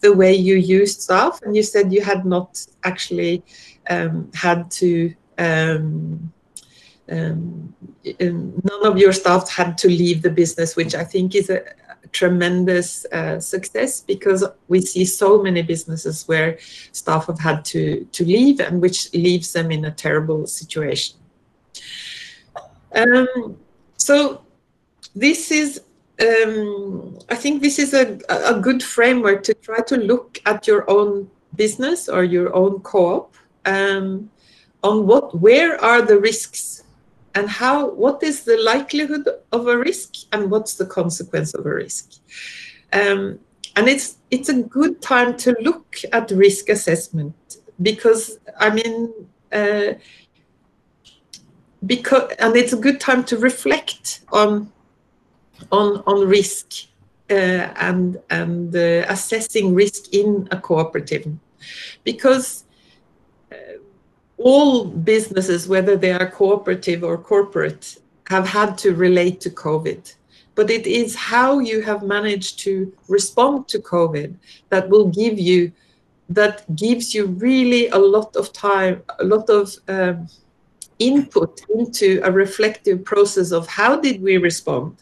the 0.00 0.12
way 0.12 0.34
you 0.34 0.56
used 0.56 1.02
staff, 1.02 1.40
and 1.42 1.56
you 1.56 1.62
said 1.62 1.92
you 1.92 2.02
had 2.02 2.24
not 2.24 2.64
actually 2.84 3.42
um, 3.90 4.30
had 4.34 4.70
to. 4.72 5.14
Um, 5.38 6.32
um, 7.10 7.74
none 8.20 8.84
of 8.84 8.98
your 8.98 9.14
staff 9.14 9.50
had 9.50 9.78
to 9.78 9.88
leave 9.88 10.20
the 10.20 10.30
business, 10.30 10.76
which 10.76 10.94
I 10.94 11.04
think 11.04 11.34
is 11.34 11.48
a, 11.48 11.62
tremendous 12.12 13.04
uh, 13.06 13.40
success 13.40 14.00
because 14.00 14.44
we 14.68 14.80
see 14.80 15.04
so 15.04 15.42
many 15.42 15.62
businesses 15.62 16.26
where 16.26 16.58
staff 16.92 17.26
have 17.26 17.40
had 17.40 17.64
to 17.64 18.04
to 18.12 18.24
leave 18.24 18.60
and 18.60 18.80
which 18.80 19.12
leaves 19.12 19.52
them 19.52 19.70
in 19.70 19.84
a 19.84 19.90
terrible 19.90 20.46
situation. 20.46 21.16
Um, 22.94 23.56
so 23.96 24.42
this 25.14 25.50
is 25.50 25.80
um, 26.20 27.18
I 27.28 27.36
think 27.36 27.62
this 27.62 27.78
is 27.78 27.94
a, 27.94 28.18
a 28.28 28.60
good 28.60 28.82
framework 28.82 29.42
to 29.44 29.54
try 29.54 29.80
to 29.82 29.96
look 29.96 30.40
at 30.46 30.66
your 30.66 30.88
own 30.90 31.30
business 31.54 32.08
or 32.08 32.24
your 32.24 32.54
own 32.54 32.80
co-op 32.80 33.34
um, 33.66 34.30
on 34.82 35.06
what 35.06 35.38
where 35.40 35.82
are 35.82 36.02
the 36.02 36.18
risks 36.18 36.82
and 37.38 37.48
how 37.48 37.90
what 37.90 38.22
is 38.22 38.44
the 38.44 38.58
likelihood 38.72 39.26
of 39.52 39.66
a 39.66 39.76
risk 39.78 40.10
and 40.32 40.50
what's 40.50 40.74
the 40.74 40.86
consequence 40.86 41.54
of 41.54 41.64
a 41.66 41.74
risk? 41.84 42.06
Um, 42.92 43.38
and 43.76 43.88
it's 43.88 44.16
it's 44.30 44.48
a 44.48 44.62
good 44.62 45.00
time 45.00 45.36
to 45.38 45.56
look 45.60 45.96
at 46.12 46.30
risk 46.30 46.68
assessment 46.68 47.34
because 47.80 48.38
i 48.58 48.68
mean 48.68 49.12
uh, 49.52 49.92
because 51.86 52.32
and 52.38 52.56
it's 52.56 52.72
a 52.72 52.76
good 52.76 52.98
time 52.98 53.22
to 53.24 53.36
reflect 53.36 54.20
on 54.32 54.72
on 55.70 56.02
on 56.06 56.26
risk 56.26 56.66
uh, 57.30 57.34
and 57.76 58.18
and 58.30 58.74
uh, 58.74 59.04
assessing 59.08 59.74
risk 59.74 60.12
in 60.12 60.48
a 60.50 60.60
cooperative. 60.60 61.26
Because 62.04 62.64
uh, 63.52 63.56
all 64.38 64.84
businesses 64.84 65.68
whether 65.68 65.96
they 65.96 66.12
are 66.12 66.30
cooperative 66.30 67.02
or 67.02 67.18
corporate 67.18 67.98
have 68.28 68.46
had 68.46 68.76
to 68.78 68.94
relate 68.94 69.40
to 69.40 69.50
covid. 69.50 70.14
But 70.54 70.70
it 70.70 70.86
is 70.86 71.14
how 71.14 71.60
you 71.60 71.82
have 71.82 72.02
managed 72.02 72.58
to 72.60 72.92
respond 73.08 73.68
to 73.68 73.78
covid 73.78 74.34
that 74.70 74.88
will 74.88 75.08
give 75.08 75.38
you 75.38 75.72
that 76.28 76.56
gives 76.76 77.14
you 77.14 77.26
really 77.26 77.88
a 77.88 77.98
lot 77.98 78.36
of 78.36 78.52
time 78.52 79.02
a 79.18 79.24
lot 79.24 79.48
of 79.48 79.74
um, 79.88 80.28
input 80.98 81.60
into 81.74 82.20
a 82.24 82.30
reflective 82.30 83.04
process 83.04 83.52
of 83.52 83.66
how 83.66 83.96
did 83.96 84.20
we 84.20 84.36
respond? 84.36 84.96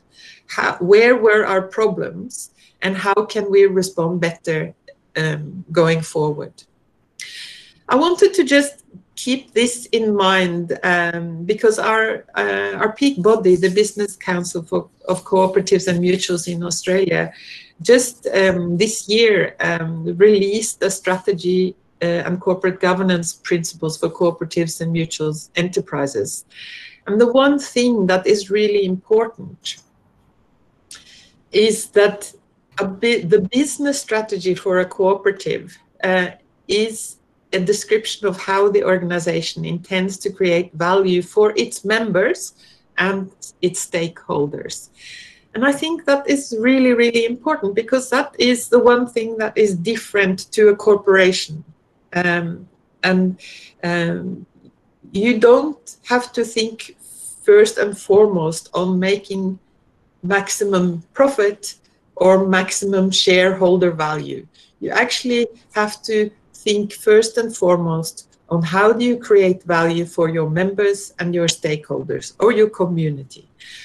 How, 0.47 0.76
where 0.76 1.16
were 1.16 1.45
our 1.45 1.62
problems? 1.62 2.50
And 2.83 2.97
how 2.97 3.14
can 3.14 3.50
we 3.50 3.64
respond 3.64 4.21
better 4.21 4.75
um, 5.16 5.64
going 5.73 6.02
forward. 6.02 6.52
I 7.88 7.97
wanted 7.97 8.35
to 8.35 8.45
just 8.45 8.85
keep 9.16 9.52
this 9.54 9.87
in 9.87 10.14
mind 10.14 10.78
um, 10.82 11.44
because 11.44 11.78
our 11.78 12.25
uh, 12.37 12.73
our 12.76 12.92
peak 12.92 13.23
body, 13.23 13.56
the 13.56 13.70
Business 13.70 14.14
Council 14.16 14.62
for, 14.62 14.88
of 15.08 15.25
Cooperatives 15.25 15.88
and 15.88 15.99
Mutuals 16.00 16.46
in 16.46 16.62
Australia, 16.62 17.32
just 17.82 18.26
um, 18.28 18.76
this 18.76 19.08
year 19.08 19.56
um, 19.61 20.04
released 20.16 20.82
a 20.82 20.90
strategy 20.90 21.75
uh, 22.02 22.23
and 22.26 22.40
corporate 22.40 22.78
governance 22.78 23.32
principles 23.32 23.96
for 23.96 24.11
cooperatives 24.11 24.80
and 24.80 24.94
mutuals 24.94 25.49
enterprises. 25.56 26.44
And 27.06 27.20
the 27.20 27.32
one 27.32 27.58
thing 27.58 28.06
that 28.06 28.26
is 28.26 28.50
really 28.50 28.85
important 28.85 29.78
is 31.52 31.87
that 31.90 32.32
the 32.76 33.49
business 33.50 33.99
strategy 33.99 34.54
for 34.54 34.80
a 34.80 34.85
cooperative 34.85 35.78
uh, 36.04 36.28
is 36.68 37.16
a 37.53 37.61
description 37.61 38.26
of 38.26 38.41
how 38.41 38.71
the 38.71 38.85
organization 38.85 39.65
intends 39.65 40.19
to 40.19 40.33
create 40.33 40.73
value 40.75 41.23
for 41.23 41.53
its 41.57 41.85
members 41.85 42.55
and 42.99 43.31
its 43.62 43.87
stakeholders. 43.87 44.88
And 45.55 45.65
I 45.65 45.73
think 45.73 46.05
that 46.05 46.29
is 46.29 46.55
really, 46.61 46.93
really 46.93 47.25
important 47.25 47.75
because 47.75 48.11
that 48.11 48.35
is 48.38 48.69
the 48.69 48.79
one 48.79 49.07
thing 49.07 49.38
that 49.38 49.57
is 49.57 49.75
different 49.75 50.50
to 50.53 50.69
a 50.69 50.76
corporation. 50.76 51.65
Um, 52.12 52.69
and 53.03 53.41
um, 53.83 54.47
you 55.12 55.38
don't 55.38 55.97
have 56.05 56.33
to 56.33 56.45
think 56.45 56.97
first 57.43 57.79
and 57.79 57.97
foremost 57.97 58.69
on 58.75 58.99
making 58.99 59.59
maximum 60.23 61.03
profit 61.15 61.76
or 62.17 62.47
maximum 62.47 63.11
shareholder 63.11 63.93
value. 63.93 64.47
You 64.81 64.91
actually 64.91 65.47
have 65.73 66.03
to 66.03 66.31
think 66.66 66.92
first 66.92 67.38
and 67.38 67.56
foremost 67.62 68.16
on 68.49 68.61
how 68.75 68.92
do 68.92 69.04
you 69.04 69.16
create 69.28 69.62
value 69.62 70.06
for 70.16 70.26
your 70.37 70.49
members 70.61 71.14
and 71.20 71.28
your 71.38 71.49
stakeholders 71.61 72.26
or 72.42 72.50
your 72.61 72.70
community. 72.80 73.44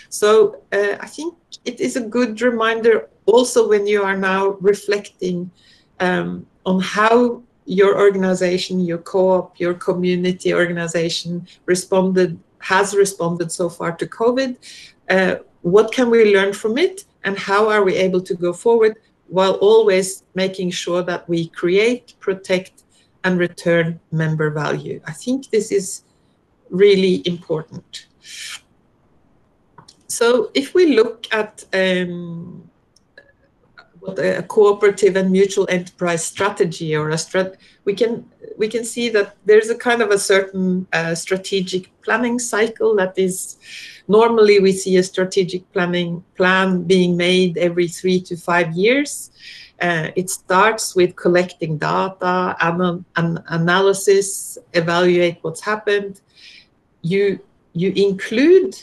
So 0.10 0.30
uh, 0.78 0.96
I 1.06 1.08
think 1.16 1.36
it 1.64 1.80
is 1.80 1.96
a 1.96 2.10
good 2.18 2.42
reminder 2.42 2.96
also 3.26 3.60
when 3.72 3.86
you 3.86 4.02
are 4.10 4.18
now 4.18 4.42
reflecting 4.72 5.52
um, 6.00 6.30
on 6.66 6.80
how 6.98 7.44
your 7.66 7.92
organization, 8.06 8.76
your 8.92 9.02
co-op, 9.12 9.60
your 9.60 9.76
community 9.76 10.50
organization 10.54 11.48
responded, 11.66 12.32
has 12.60 12.96
responded 12.96 13.52
so 13.52 13.70
far 13.70 13.92
to 14.00 14.06
COVID. 14.08 14.52
Uh, 15.16 15.36
what 15.62 15.92
can 15.92 16.10
we 16.10 16.34
learn 16.36 16.54
from 16.54 16.78
it 16.78 17.06
and 17.24 17.38
how 17.38 17.70
are 17.70 17.84
we 17.84 17.94
able 17.96 18.22
to 18.30 18.34
go 18.34 18.52
forward 18.54 18.94
while 19.32 19.54
always 19.54 20.24
making 20.36 20.70
sure 20.70 21.02
that 21.02 21.28
we 21.30 21.48
create, 21.48 22.16
protect, 22.20 22.84
and 23.24 23.40
return 23.40 23.98
member 24.12 24.50
value. 24.50 25.00
I 25.08 25.14
think 25.14 25.50
this 25.52 25.72
is 25.72 26.04
really 26.70 27.22
important. 27.26 28.08
So 30.08 30.52
if 30.54 30.74
we 30.74 30.98
look 30.98 31.28
at 31.32 31.64
um, 31.74 32.70
what 34.02 34.18
a 34.18 34.44
cooperative 34.44 35.16
and 35.16 35.32
mutual 35.32 35.68
enterprise 35.70 36.26
strategy 36.26 36.96
or 36.96 37.12
a 37.12 37.16
strat 37.16 37.56
we 37.86 37.94
can 37.94 38.26
we 38.58 38.68
can 38.68 38.84
see 38.84 39.10
that 39.10 39.36
there's 39.46 39.70
a 39.70 39.78
kind 39.78 40.02
of 40.02 40.10
a 40.12 40.20
certain 40.20 40.88
uh, 40.94 41.16
strategic 41.16 41.90
planning 42.02 42.38
cycle 42.40 42.96
that 42.96 43.14
is 43.18 43.58
normally 44.08 44.60
we 44.60 44.72
see 44.72 44.98
a 44.98 45.04
strategic 45.04 45.72
planning 45.74 46.24
plan 46.36 46.84
being 46.84 47.16
made 47.16 47.58
every 47.58 47.88
three 47.88 48.20
to 48.22 48.36
five 48.36 48.72
years. 48.74 49.32
Uh, 49.82 50.10
it 50.16 50.30
starts 50.30 50.96
with 50.96 51.16
collecting 51.16 51.78
data 51.78 52.56
an, 52.62 53.04
an 53.16 53.44
analysis 53.48 54.58
evaluate 54.74 55.38
what's 55.42 55.62
happened. 55.62 56.22
You 57.02 57.40
you 57.74 57.92
include 57.96 58.76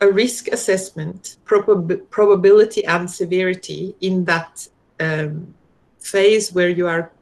a 0.00 0.10
risk 0.10 0.48
assessment, 0.48 1.36
probab 1.44 2.08
probability 2.10 2.84
and 2.84 3.10
severity 3.10 3.94
in 4.00 4.24
that 4.24 4.66
um, 4.98 5.54
phase 5.98 6.52
where 6.52 6.70
you 6.70 6.86
are 6.86 7.12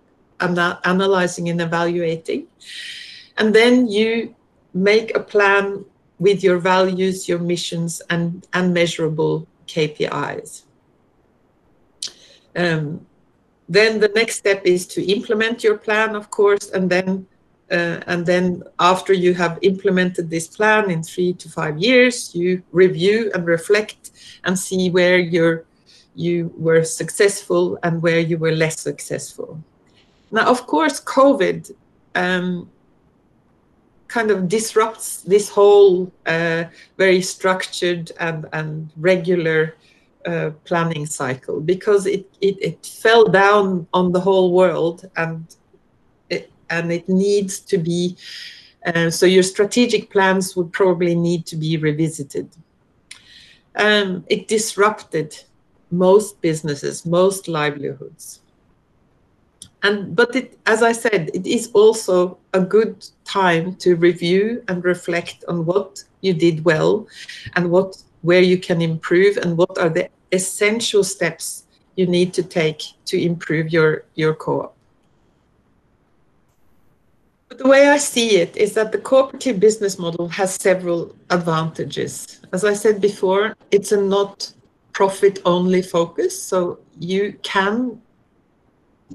ana 0.40 0.80
analyzing 0.84 1.48
and 1.48 1.60
evaluating. 1.60 2.46
And 3.36 3.54
then 3.54 3.88
you 3.88 4.34
make 4.74 5.14
a 5.16 5.20
plan 5.20 5.84
with 6.18 6.42
your 6.42 6.58
values, 6.58 7.28
your 7.28 7.38
missions, 7.38 8.02
and, 8.10 8.46
and 8.52 8.74
measurable 8.74 9.46
KPIs. 9.66 10.62
Um, 12.56 13.06
then 13.68 14.00
the 14.00 14.08
next 14.08 14.36
step 14.36 14.62
is 14.64 14.86
to 14.88 15.04
implement 15.04 15.62
your 15.62 15.76
plan, 15.76 16.16
of 16.16 16.30
course, 16.30 16.70
and 16.70 16.90
then 16.90 17.26
uh, 17.70 18.00
and 18.06 18.24
then 18.24 18.62
after 18.78 19.12
you 19.12 19.34
have 19.34 19.58
implemented 19.62 20.30
this 20.30 20.48
plan 20.48 20.90
in 20.90 21.02
three 21.02 21.34
to 21.34 21.48
five 21.48 21.78
years, 21.78 22.34
you 22.34 22.62
review 22.72 23.30
and 23.34 23.46
reflect 23.46 24.10
and 24.44 24.58
see 24.58 24.90
where 24.90 25.18
you're, 25.18 25.64
you 26.14 26.52
were 26.56 26.82
successful 26.82 27.78
and 27.82 28.02
where 28.02 28.20
you 28.20 28.38
were 28.38 28.52
less 28.52 28.80
successful. 28.80 29.62
Now, 30.30 30.46
of 30.48 30.66
course, 30.66 31.00
COVID 31.00 31.72
um, 32.14 32.70
kind 34.08 34.30
of 34.30 34.48
disrupts 34.48 35.22
this 35.22 35.50
whole 35.50 36.10
uh, 36.24 36.64
very 36.96 37.20
structured 37.20 38.12
and, 38.18 38.46
and 38.54 38.90
regular 38.96 39.76
uh, 40.26 40.50
planning 40.64 41.04
cycle 41.04 41.60
because 41.60 42.06
it, 42.06 42.26
it, 42.40 42.56
it 42.60 42.86
fell 42.86 43.26
down 43.26 43.86
on 43.92 44.12
the 44.12 44.20
whole 44.20 44.52
world 44.52 45.08
and 45.16 45.56
and 46.70 46.92
it 46.92 47.08
needs 47.08 47.60
to 47.60 47.78
be, 47.78 48.16
uh, 48.86 49.10
so 49.10 49.26
your 49.26 49.42
strategic 49.42 50.10
plans 50.10 50.56
would 50.56 50.72
probably 50.72 51.14
need 51.14 51.46
to 51.46 51.56
be 51.56 51.76
revisited. 51.76 52.48
Um, 53.76 54.24
it 54.28 54.48
disrupted 54.48 55.44
most 55.90 56.40
businesses, 56.40 57.06
most 57.06 57.48
livelihoods. 57.48 58.40
And 59.82 60.16
but 60.16 60.34
it, 60.34 60.58
as 60.66 60.82
I 60.82 60.92
said, 60.92 61.30
it 61.34 61.46
is 61.46 61.70
also 61.72 62.38
a 62.52 62.60
good 62.60 63.06
time 63.24 63.76
to 63.76 63.94
review 63.94 64.62
and 64.66 64.84
reflect 64.84 65.44
on 65.46 65.64
what 65.64 66.02
you 66.20 66.34
did 66.34 66.64
well, 66.64 67.06
and 67.54 67.70
what 67.70 68.02
where 68.22 68.42
you 68.42 68.58
can 68.58 68.82
improve, 68.82 69.36
and 69.36 69.56
what 69.56 69.78
are 69.78 69.88
the 69.88 70.08
essential 70.32 71.04
steps 71.04 71.64
you 71.94 72.06
need 72.06 72.34
to 72.34 72.42
take 72.42 72.82
to 73.04 73.22
improve 73.22 73.72
your 73.72 74.04
your 74.16 74.34
co-op. 74.34 74.77
The 77.50 77.66
way 77.66 77.88
I 77.88 77.96
see 77.96 78.36
it 78.36 78.56
is 78.56 78.74
that 78.74 78.92
the 78.92 78.98
cooperative 78.98 79.58
business 79.58 79.98
model 79.98 80.28
has 80.28 80.54
several 80.54 81.16
advantages. 81.30 82.40
As 82.52 82.64
I 82.64 82.74
said 82.74 83.00
before, 83.00 83.56
it's 83.70 83.92
a 83.92 84.00
not 84.00 84.52
profit 84.92 85.40
only 85.44 85.82
focus. 85.82 86.40
So 86.40 86.78
you 86.98 87.38
can, 87.42 88.00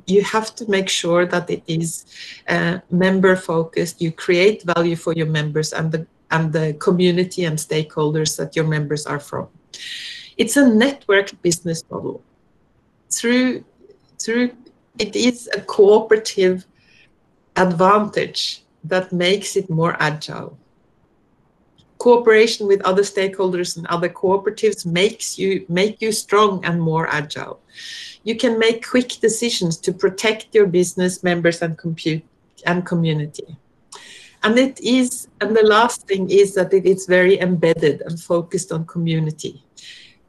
you 0.08 0.24
have 0.24 0.56
to 0.56 0.70
make 0.70 0.90
sure 0.90 1.26
that 1.26 1.50
it 1.50 1.64
is 1.68 2.06
uh, 2.48 2.80
member 2.90 3.36
focused. 3.36 4.02
You 4.02 4.12
create 4.12 4.64
value 4.64 4.96
for 4.96 5.14
your 5.14 5.28
members 5.28 5.72
and 5.72 5.92
the, 5.92 6.08
and 6.32 6.52
the 6.52 6.74
community 6.80 7.46
and 7.46 7.58
stakeholders 7.58 8.36
that 8.38 8.56
your 8.56 8.66
members 8.66 9.06
are 9.06 9.20
from. 9.20 9.48
It's 10.38 10.58
a 10.58 10.68
network 10.68 11.40
business 11.44 11.84
model. 11.92 12.24
Through, 13.12 13.64
through 14.20 14.52
it 14.98 15.16
is 15.16 15.50
a 15.54 15.62
cooperative 15.62 16.66
advantage 17.56 18.64
that 18.84 19.14
makes 19.14 19.56
it 19.56 19.70
more 19.70 19.96
agile. 20.00 20.58
Cooperation 21.98 22.68
with 22.68 22.82
other 22.82 23.04
stakeholders 23.04 23.78
and 23.78 23.88
other 23.88 24.10
cooperatives 24.10 24.86
makes 24.86 25.40
you 25.40 25.66
make 25.70 26.02
you 26.02 26.12
strong 26.12 26.64
and 26.66 26.82
more 26.82 27.08
agile. 27.08 27.60
You 28.24 28.36
can 28.36 28.60
make 28.60 28.86
quick 28.86 29.10
decisions 29.22 29.78
to 29.78 29.94
protect 29.94 30.54
your 30.54 30.66
business 30.66 31.24
members 31.24 31.62
and 31.62 31.78
compute 31.78 32.24
and 32.66 32.86
community. 32.86 33.58
And 34.44 34.60
it 34.60 34.82
is, 34.82 35.30
and 35.40 35.56
the 35.56 35.64
last 35.64 36.06
thing 36.06 36.30
is 36.30 36.54
that 36.56 36.74
it 36.74 36.86
is 36.86 37.06
very 37.06 37.40
embedded 37.40 38.02
and 38.02 38.20
focused 38.20 38.74
on 38.74 38.86
community, 38.86 39.64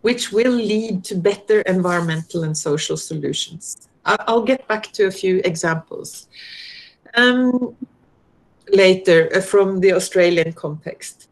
which 0.02 0.30
will 0.30 0.52
lead 0.52 1.02
to 1.04 1.16
better 1.16 1.62
environmental 1.62 2.44
and 2.44 2.56
social 2.56 2.96
solutions. 2.96 3.88
I'll 4.04 4.44
get 4.44 4.68
back 4.68 4.92
to 4.92 5.06
a 5.06 5.10
few 5.10 5.40
examples 5.44 6.28
um, 7.16 7.76
later 8.72 9.30
uh, 9.34 9.40
from 9.40 9.80
the 9.80 9.92
Australian 9.92 10.52
context. 10.52 11.28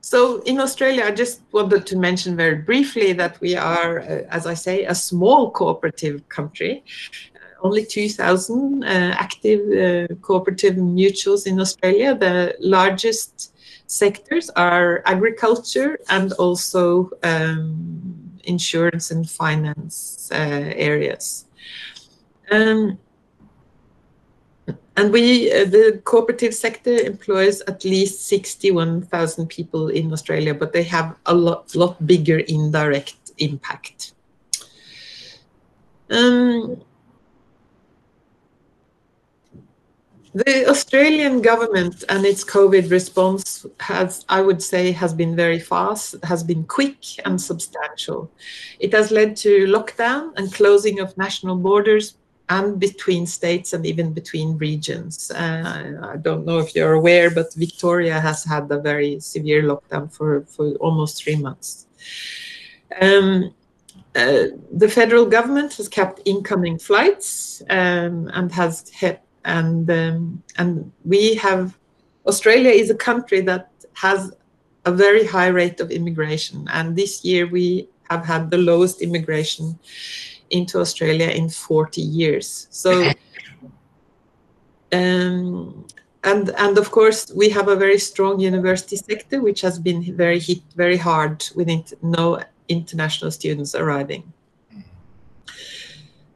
So 0.00 0.40
in 0.42 0.58
Australia, 0.60 1.04
I 1.04 1.10
just 1.10 1.42
wanted 1.52 1.86
to 1.86 1.96
mention 1.96 2.36
very 2.36 2.56
briefly 2.56 3.12
that 3.14 3.40
we 3.40 3.56
are, 3.56 4.00
uh, 4.00 4.22
as 4.30 4.46
I 4.46 4.54
say, 4.54 4.84
a 4.84 4.94
small 4.94 5.50
cooperative 5.50 6.28
country. 6.28 6.82
Uh, 7.34 7.66
only 7.66 7.84
2,000 7.84 8.84
uh, 8.84 8.86
active 9.18 9.60
uh, 9.60 10.14
cooperative 10.22 10.76
mutuals 10.76 11.46
in 11.46 11.60
Australia. 11.60 12.14
The 12.14 12.54
largest 12.60 13.52
sectors 13.86 14.48
are 14.50 15.02
agriculture 15.04 15.98
and 16.08 16.32
also 16.34 17.10
um, 17.22 18.38
insurance 18.44 19.10
and 19.10 19.28
finance 19.28 20.30
areas. 20.32 21.46
Um, 22.50 22.98
and 24.98 25.12
we, 25.12 25.52
uh, 25.52 25.64
the 25.64 26.02
cooperative 26.04 26.52
sector 26.52 26.90
employs 26.90 27.60
at 27.68 27.84
least 27.84 28.26
61,000 28.26 29.46
people 29.46 29.88
in 29.90 30.12
Australia, 30.12 30.52
but 30.52 30.72
they 30.72 30.82
have 30.82 31.14
a 31.26 31.34
lot, 31.34 31.72
lot 31.76 32.04
bigger 32.04 32.40
indirect 32.40 33.30
impact. 33.38 34.12
Um, 36.10 36.82
the 40.34 40.68
Australian 40.68 41.42
government 41.42 42.02
and 42.08 42.26
its 42.26 42.44
COVID 42.44 42.90
response 42.90 43.66
has, 43.78 44.24
I 44.28 44.42
would 44.42 44.60
say, 44.60 44.90
has 44.90 45.14
been 45.14 45.36
very 45.36 45.60
fast, 45.60 46.16
has 46.24 46.42
been 46.42 46.64
quick 46.64 46.98
and 47.24 47.40
substantial. 47.40 48.32
It 48.80 48.92
has 48.94 49.12
led 49.12 49.36
to 49.38 49.66
lockdown 49.66 50.32
and 50.36 50.52
closing 50.52 50.98
of 50.98 51.16
national 51.16 51.54
borders, 51.54 52.16
and 52.50 52.80
between 52.80 53.26
states 53.26 53.72
and 53.72 53.84
even 53.84 54.12
between 54.12 54.56
regions. 54.56 55.30
Uh, 55.30 55.98
I 56.14 56.16
don't 56.16 56.46
know 56.46 56.58
if 56.58 56.74
you're 56.74 56.94
aware, 56.94 57.30
but 57.30 57.52
Victoria 57.54 58.20
has 58.20 58.44
had 58.44 58.70
a 58.70 58.80
very 58.80 59.20
severe 59.20 59.62
lockdown 59.62 60.12
for, 60.12 60.44
for 60.46 60.72
almost 60.76 61.22
three 61.22 61.36
months. 61.36 61.86
Um, 63.00 63.54
uh, 64.16 64.44
the 64.72 64.88
federal 64.88 65.26
government 65.26 65.74
has 65.74 65.88
kept 65.88 66.20
incoming 66.24 66.78
flights 66.78 67.62
um, 67.68 68.30
and 68.32 68.50
has 68.50 68.88
hit, 68.88 69.20
and 69.44 69.88
um, 69.90 70.42
and 70.56 70.90
we 71.04 71.34
have 71.34 71.78
Australia 72.26 72.70
is 72.70 72.90
a 72.90 72.94
country 72.94 73.42
that 73.42 73.70
has 73.92 74.32
a 74.86 74.92
very 74.92 75.26
high 75.26 75.48
rate 75.48 75.80
of 75.80 75.90
immigration, 75.90 76.66
and 76.72 76.96
this 76.96 77.24
year 77.24 77.46
we 77.46 77.88
have 78.10 78.24
had 78.24 78.50
the 78.50 78.58
lowest 78.58 79.02
immigration 79.02 79.78
into 80.50 80.80
Australia 80.80 81.28
in 81.28 81.48
40 81.48 82.00
years. 82.00 82.66
So, 82.70 83.10
um, 84.92 85.86
and 86.24 86.50
and 86.50 86.78
of 86.78 86.90
course 86.90 87.30
we 87.34 87.48
have 87.50 87.68
a 87.68 87.76
very 87.76 87.98
strong 87.98 88.40
university 88.40 88.96
sector 88.96 89.40
which 89.40 89.60
has 89.60 89.78
been 89.78 90.02
very 90.16 90.40
hit 90.40 90.60
very 90.74 90.96
hard 90.96 91.44
with 91.54 91.68
no 92.02 92.40
international 92.68 93.30
students 93.30 93.74
arriving. 93.74 94.32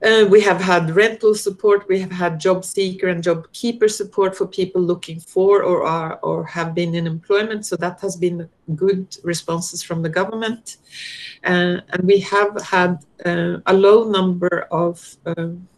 Uh, 0.02 0.26
we 0.28 0.40
have 0.40 0.60
had 0.60 0.90
rental 0.90 1.32
support, 1.34 1.86
we 1.88 2.00
have 2.00 2.10
had 2.10 2.40
job 2.40 2.64
seeker 2.64 3.08
and 3.08 3.22
job 3.22 3.46
keeper 3.52 3.86
support 3.86 4.36
for 4.36 4.46
people 4.46 4.82
looking 4.82 5.20
for 5.20 5.62
or 5.62 5.84
are 5.84 6.18
or 6.22 6.44
have 6.44 6.74
been 6.74 6.94
in 6.94 7.06
employment. 7.06 7.64
So 7.64 7.76
that 7.76 8.00
has 8.00 8.16
been 8.16 8.48
good 8.74 9.16
responses 9.22 9.82
from 9.82 10.02
the 10.02 10.08
government. 10.08 10.78
Uh, 11.44 11.78
and 11.90 12.02
we 12.02 12.18
have 12.20 12.60
had 12.62 12.98
uh, 13.24 13.58
a 13.66 13.72
low 13.72 14.10
number 14.10 14.66
of 14.72 15.16
um, 15.26 15.68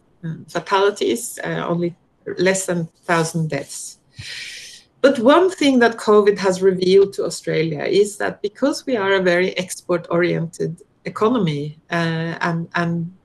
fatalities, 0.47 1.37
uh, 1.43 1.63
only 1.67 1.95
less 2.37 2.65
than 2.65 2.77
1,000 2.77 3.49
deaths. 3.49 3.99
But 5.01 5.19
one 5.19 5.51
thing 5.51 5.77
that 5.79 5.97
COVID 5.97 6.39
has 6.39 6.63
revealed 6.63 7.13
to 7.13 7.25
Australia 7.25 7.83
is 7.83 8.17
that 8.17 8.41
because 8.41 8.87
we 8.87 8.97
are 8.97 9.13
a 9.13 9.21
very 9.21 9.55
export-oriented 9.55 10.81
economy 11.05 11.77
uh, 11.91 12.37
and, 12.41 12.67
and 12.73 13.05
uh, 13.05 13.24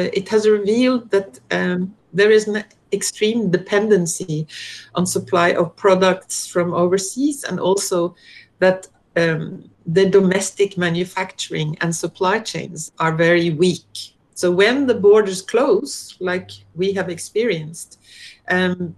it 0.00 0.28
has 0.28 0.48
revealed 0.48 1.10
that 1.10 1.40
um, 1.50 1.94
there 2.12 2.30
is 2.30 2.48
an 2.48 2.64
extreme 2.92 3.50
dependency 3.50 4.46
on 4.94 5.06
supply 5.06 5.50
of 5.50 5.76
products 5.76 6.46
from 6.46 6.72
overseas 6.72 7.44
and 7.44 7.60
also 7.60 8.14
that 8.58 8.88
um, 9.16 9.70
the 9.86 10.08
domestic 10.08 10.76
manufacturing 10.76 11.76
and 11.80 11.94
supply 11.94 12.38
chains 12.38 12.92
are 12.98 13.14
very 13.14 13.50
weak. 13.50 14.14
So 14.34 14.50
when 14.50 14.86
the 14.86 14.94
borders 14.94 15.40
close, 15.40 16.16
like 16.20 16.50
we 16.74 16.92
have 16.92 17.08
experienced, 17.08 17.98
um, 18.48 18.94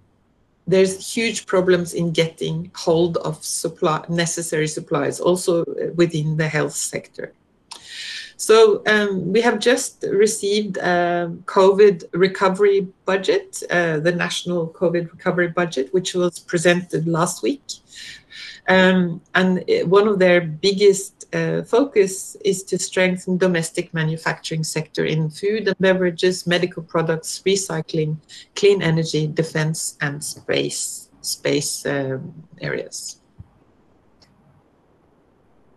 there's 0.66 1.14
huge 1.14 1.46
problems 1.46 1.94
in 1.94 2.12
getting 2.12 2.70
hold 2.76 3.16
of 3.18 3.42
supply 3.44 4.04
necessary 4.08 4.68
supplies, 4.68 5.20
also 5.20 5.64
within 5.94 6.36
the 6.36 6.48
health 6.48 6.74
sector. 6.74 7.32
So 8.40 8.82
um, 8.86 9.32
we 9.32 9.40
have 9.40 9.58
just 9.58 10.04
received 10.08 10.76
a 10.76 11.34
COVID 11.46 12.04
recovery 12.12 12.86
budget, 13.04 13.60
uh, 13.68 13.98
the 13.98 14.12
national 14.12 14.68
COVID 14.68 15.10
recovery 15.10 15.48
budget, 15.48 15.92
which 15.92 16.14
was 16.14 16.38
presented 16.38 17.08
last 17.08 17.42
week. 17.42 17.64
Um, 18.68 19.20
and 19.34 19.64
one 19.86 20.06
of 20.06 20.20
their 20.20 20.40
biggest 20.40 21.26
uh, 21.34 21.64
focus 21.64 22.36
is 22.44 22.62
to 22.64 22.78
strengthen 22.78 23.38
domestic 23.38 23.92
manufacturing 23.92 24.62
sector 24.62 25.04
in 25.04 25.30
food 25.30 25.66
and 25.66 25.78
beverages, 25.80 26.46
medical 26.46 26.84
products, 26.84 27.42
recycling, 27.44 28.18
clean 28.54 28.82
energy, 28.82 29.26
defense, 29.26 29.98
and 30.00 30.22
space 30.22 31.08
space 31.22 31.84
um, 31.86 32.32
areas. 32.60 33.20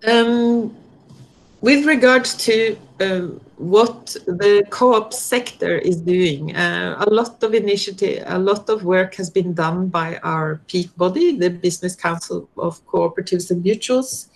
Um, 0.08 0.76
with 1.62 1.86
regards 1.86 2.36
to 2.36 2.76
um, 3.00 3.40
what 3.58 4.18
the 4.26 4.64
co-op 4.72 5.14
sector 5.14 5.78
is 5.78 6.02
doing, 6.02 6.56
uh, 6.56 7.04
a 7.08 7.10
lot 7.10 7.44
of 7.44 7.54
initiative, 7.54 8.24
a 8.26 8.40
lot 8.40 8.68
of 8.68 8.84
work 8.84 9.14
has 9.16 9.30
been 9.30 9.54
done 9.54 9.88
by 9.88 10.18
our 10.24 10.60
peak 10.68 10.90
body, 10.98 11.38
the 11.38 11.52
Business 11.52 11.96
Council 11.96 12.50
of 12.58 12.84
Cooperatives 12.88 13.52
and 13.52 13.64
Mutuals. 13.64 14.28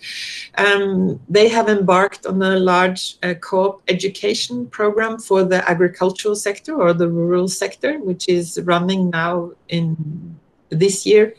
Um, 0.58 1.20
they 1.28 1.48
have 1.48 1.68
embarked 1.68 2.28
on 2.28 2.42
a 2.44 2.60
large 2.60 3.18
uh, 3.24 3.34
co-op 3.34 3.82
education 3.88 4.68
program 4.68 5.18
for 5.18 5.44
the 5.44 5.68
agricultural 5.68 6.36
sector 6.36 6.80
or 6.80 6.94
the 6.94 7.10
rural 7.10 7.48
sector, 7.48 7.98
which 8.00 8.30
is 8.30 8.60
running 8.64 9.10
now 9.10 9.52
in 9.70 10.38
this 10.70 11.08
year 11.08 11.34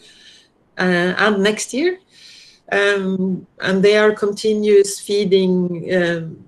uh, 0.78 1.14
and 1.18 1.42
next 1.42 1.72
year. 1.72 2.00
Um, 2.72 3.46
and 3.60 3.82
they 3.82 3.96
are 3.96 4.12
continuous 4.12 4.98
feeding, 5.00 5.94
um, 5.94 6.44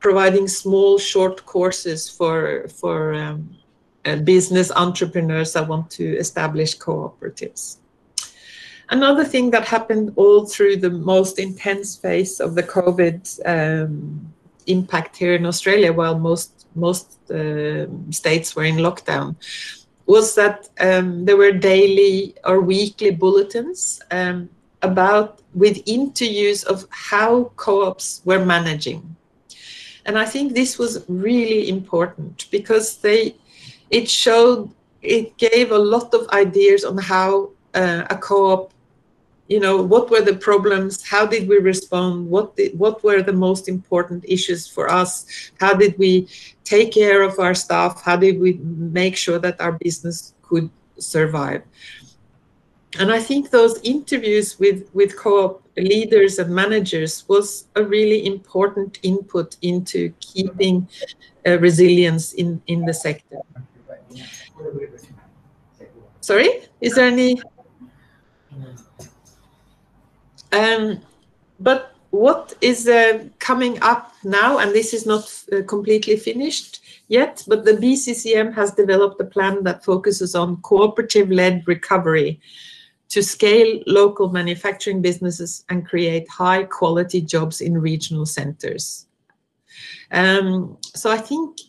providing 0.00 0.48
small 0.48 0.98
short 0.98 1.46
courses 1.46 2.10
for 2.10 2.66
for 2.68 3.14
um, 3.14 3.56
uh, 4.04 4.16
business 4.16 4.70
entrepreneurs 4.72 5.52
that 5.52 5.68
want 5.68 5.90
to 5.90 6.16
establish 6.18 6.76
cooperatives. 6.76 7.78
Another 8.90 9.24
thing 9.24 9.50
that 9.50 9.66
happened 9.66 10.12
all 10.16 10.44
through 10.44 10.76
the 10.76 10.90
most 10.90 11.38
intense 11.38 11.96
phase 11.96 12.38
of 12.40 12.54
the 12.54 12.62
COVID 12.62 13.20
um, 13.46 14.32
impact 14.66 15.16
here 15.16 15.34
in 15.34 15.46
Australia, 15.46 15.92
while 15.92 16.18
most 16.18 16.66
most 16.74 17.30
uh, 17.30 17.86
states 18.10 18.56
were 18.56 18.64
in 18.64 18.76
lockdown, 18.76 19.36
was 20.06 20.34
that 20.34 20.68
um, 20.80 21.24
there 21.24 21.36
were 21.36 21.52
daily 21.52 22.34
or 22.44 22.60
weekly 22.60 23.10
bulletins 23.10 24.02
um, 24.10 24.50
about 24.84 25.40
with 25.54 25.82
interviews 25.86 26.64
of 26.64 26.86
how 26.90 27.44
co-ops 27.56 28.20
were 28.24 28.44
managing. 28.44 29.16
And 30.06 30.18
I 30.18 30.26
think 30.26 30.54
this 30.54 30.78
was 30.78 31.04
really 31.08 31.68
important 31.68 32.46
because 32.50 32.98
they 32.98 33.36
it 33.90 34.08
showed 34.08 34.70
it 35.02 35.36
gave 35.36 35.70
a 35.70 35.78
lot 35.78 36.12
of 36.14 36.28
ideas 36.28 36.84
on 36.84 36.98
how 36.98 37.50
uh, 37.74 38.04
a 38.10 38.16
co-op 38.16 38.72
you 39.48 39.60
know 39.60 39.82
what 39.82 40.10
were 40.10 40.22
the 40.22 40.34
problems 40.34 41.06
how 41.06 41.26
did 41.26 41.46
we 41.48 41.58
respond 41.58 42.28
what 42.28 42.56
did, 42.56 42.78
what 42.78 43.04
were 43.04 43.22
the 43.22 43.32
most 43.32 43.68
important 43.68 44.24
issues 44.26 44.66
for 44.66 44.90
us 44.90 45.26
how 45.60 45.74
did 45.74 45.96
we 45.98 46.26
take 46.64 46.92
care 46.92 47.22
of 47.22 47.38
our 47.38 47.54
staff 47.54 48.02
how 48.02 48.16
did 48.16 48.40
we 48.40 48.54
make 48.98 49.16
sure 49.16 49.38
that 49.38 49.60
our 49.60 49.72
business 49.72 50.32
could 50.42 50.70
survive 50.98 51.62
and 52.98 53.10
I 53.10 53.20
think 53.20 53.50
those 53.50 53.80
interviews 53.82 54.58
with, 54.58 54.88
with 54.94 55.16
co-op 55.16 55.62
leaders 55.76 56.38
and 56.38 56.54
managers 56.54 57.24
was 57.28 57.66
a 57.74 57.82
really 57.82 58.26
important 58.26 58.98
input 59.02 59.56
into 59.62 60.12
keeping 60.20 60.88
uh, 61.46 61.58
resilience 61.58 62.32
in, 62.34 62.62
in 62.66 62.84
the 62.84 62.94
sector. 62.94 63.38
Sorry, 66.20 66.62
is 66.80 66.94
there 66.94 67.06
any? 67.06 67.40
Um, 70.52 71.00
but 71.58 71.94
what 72.10 72.54
is 72.60 72.86
uh, 72.86 73.24
coming 73.40 73.82
up 73.82 74.14
now, 74.22 74.58
and 74.58 74.72
this 74.72 74.94
is 74.94 75.04
not 75.04 75.24
uh, 75.52 75.62
completely 75.66 76.16
finished 76.16 76.80
yet, 77.08 77.42
but 77.48 77.64
the 77.64 77.72
BCCM 77.72 78.54
has 78.54 78.70
developed 78.70 79.20
a 79.20 79.24
plan 79.24 79.64
that 79.64 79.84
focuses 79.84 80.36
on 80.36 80.58
cooperative-led 80.58 81.64
recovery 81.66 82.40
to 83.08 83.22
scale 83.22 83.80
local 83.86 84.30
manufacturing 84.30 85.00
businesses 85.02 85.64
and 85.68 85.86
create 85.86 86.28
high 86.28 86.64
quality 86.64 87.20
jobs 87.20 87.60
in 87.60 87.78
regional 87.78 88.26
centers. 88.26 89.06
Um, 90.10 90.78
so 90.94 91.10
I 91.10 91.18
think 91.18 91.60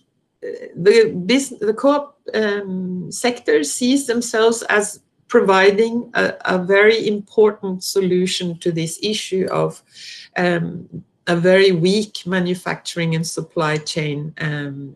uh, 0.44 0.68
the, 0.76 1.58
the 1.62 1.74
co-op 1.74 2.20
um, 2.34 3.12
sector 3.12 3.64
sees 3.64 4.08
themselves 4.08 4.64
as 4.64 5.02
providing 5.28 6.12
a, 6.14 6.34
a, 6.46 6.58
very 6.58 7.08
important 7.08 7.84
solution 7.84 8.58
to 8.60 8.72
this 8.72 9.00
issue 9.02 9.48
of 9.52 9.82
um, 10.38 11.04
a 11.28 11.36
very 11.36 11.72
weak 11.72 12.26
manufacturing 12.26 13.16
and 13.16 13.26
supply 13.26 13.78
chain 13.78 14.34
um, 14.40 14.96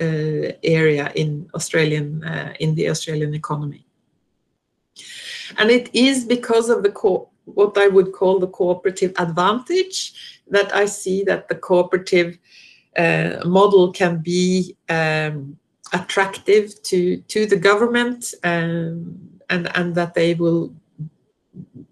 uh, 0.00 0.52
area 0.64 1.12
in 1.14 1.48
Australian 1.54 2.24
uh, 2.24 2.52
in 2.58 2.74
the 2.74 2.88
Australian 2.88 3.34
economy. 3.34 3.84
And 5.58 5.70
it 5.70 5.90
is 5.94 6.24
because 6.24 6.68
of 6.68 6.82
the 6.82 6.90
co 6.90 7.28
what 7.44 7.76
I 7.76 7.88
would 7.88 8.12
call 8.12 8.38
the 8.38 8.46
cooperative 8.46 9.12
advantage 9.18 10.12
that 10.48 10.74
I 10.74 10.84
see 10.84 11.24
that 11.24 11.48
the 11.48 11.56
cooperative 11.56 12.38
uh, 12.96 13.38
model 13.44 13.92
can 13.92 14.18
be 14.18 14.76
um, 14.88 15.56
attractive 15.92 16.80
to 16.84 17.16
to 17.16 17.46
the 17.46 17.56
government 17.56 18.34
um, 18.44 19.18
and 19.48 19.70
and 19.76 19.94
that 19.94 20.14
they 20.14 20.34
will 20.34 20.72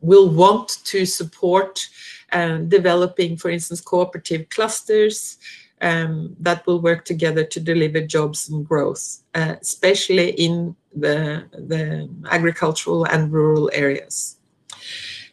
will 0.01 0.29
want 0.29 0.79
to 0.85 1.05
support 1.05 1.87
uh, 2.33 2.59
developing, 2.59 3.37
for 3.37 3.51
instance, 3.51 3.81
cooperative 3.81 4.49
clusters 4.51 5.38
um, 5.80 6.36
that 6.40 6.66
will 6.66 6.80
work 6.80 7.04
together 7.04 7.44
to 7.44 7.60
deliver 7.60 8.00
jobs 8.00 8.48
and 8.48 8.66
growth, 8.66 9.22
uh, 9.34 9.56
especially 9.60 10.30
in 10.30 10.74
the, 10.94 11.44
the 11.52 12.08
agricultural 12.30 13.04
and 13.04 13.32
rural 13.32 13.70
areas. 13.72 14.36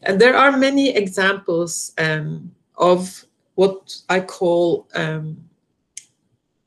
And 0.04 0.22
there 0.22 0.36
are 0.36 0.56
many 0.56 0.96
examples 0.96 1.94
um, 1.98 2.52
of 2.78 3.26
what 3.56 3.96
I 4.10 4.20
call 4.20 4.88
um, 4.94 5.38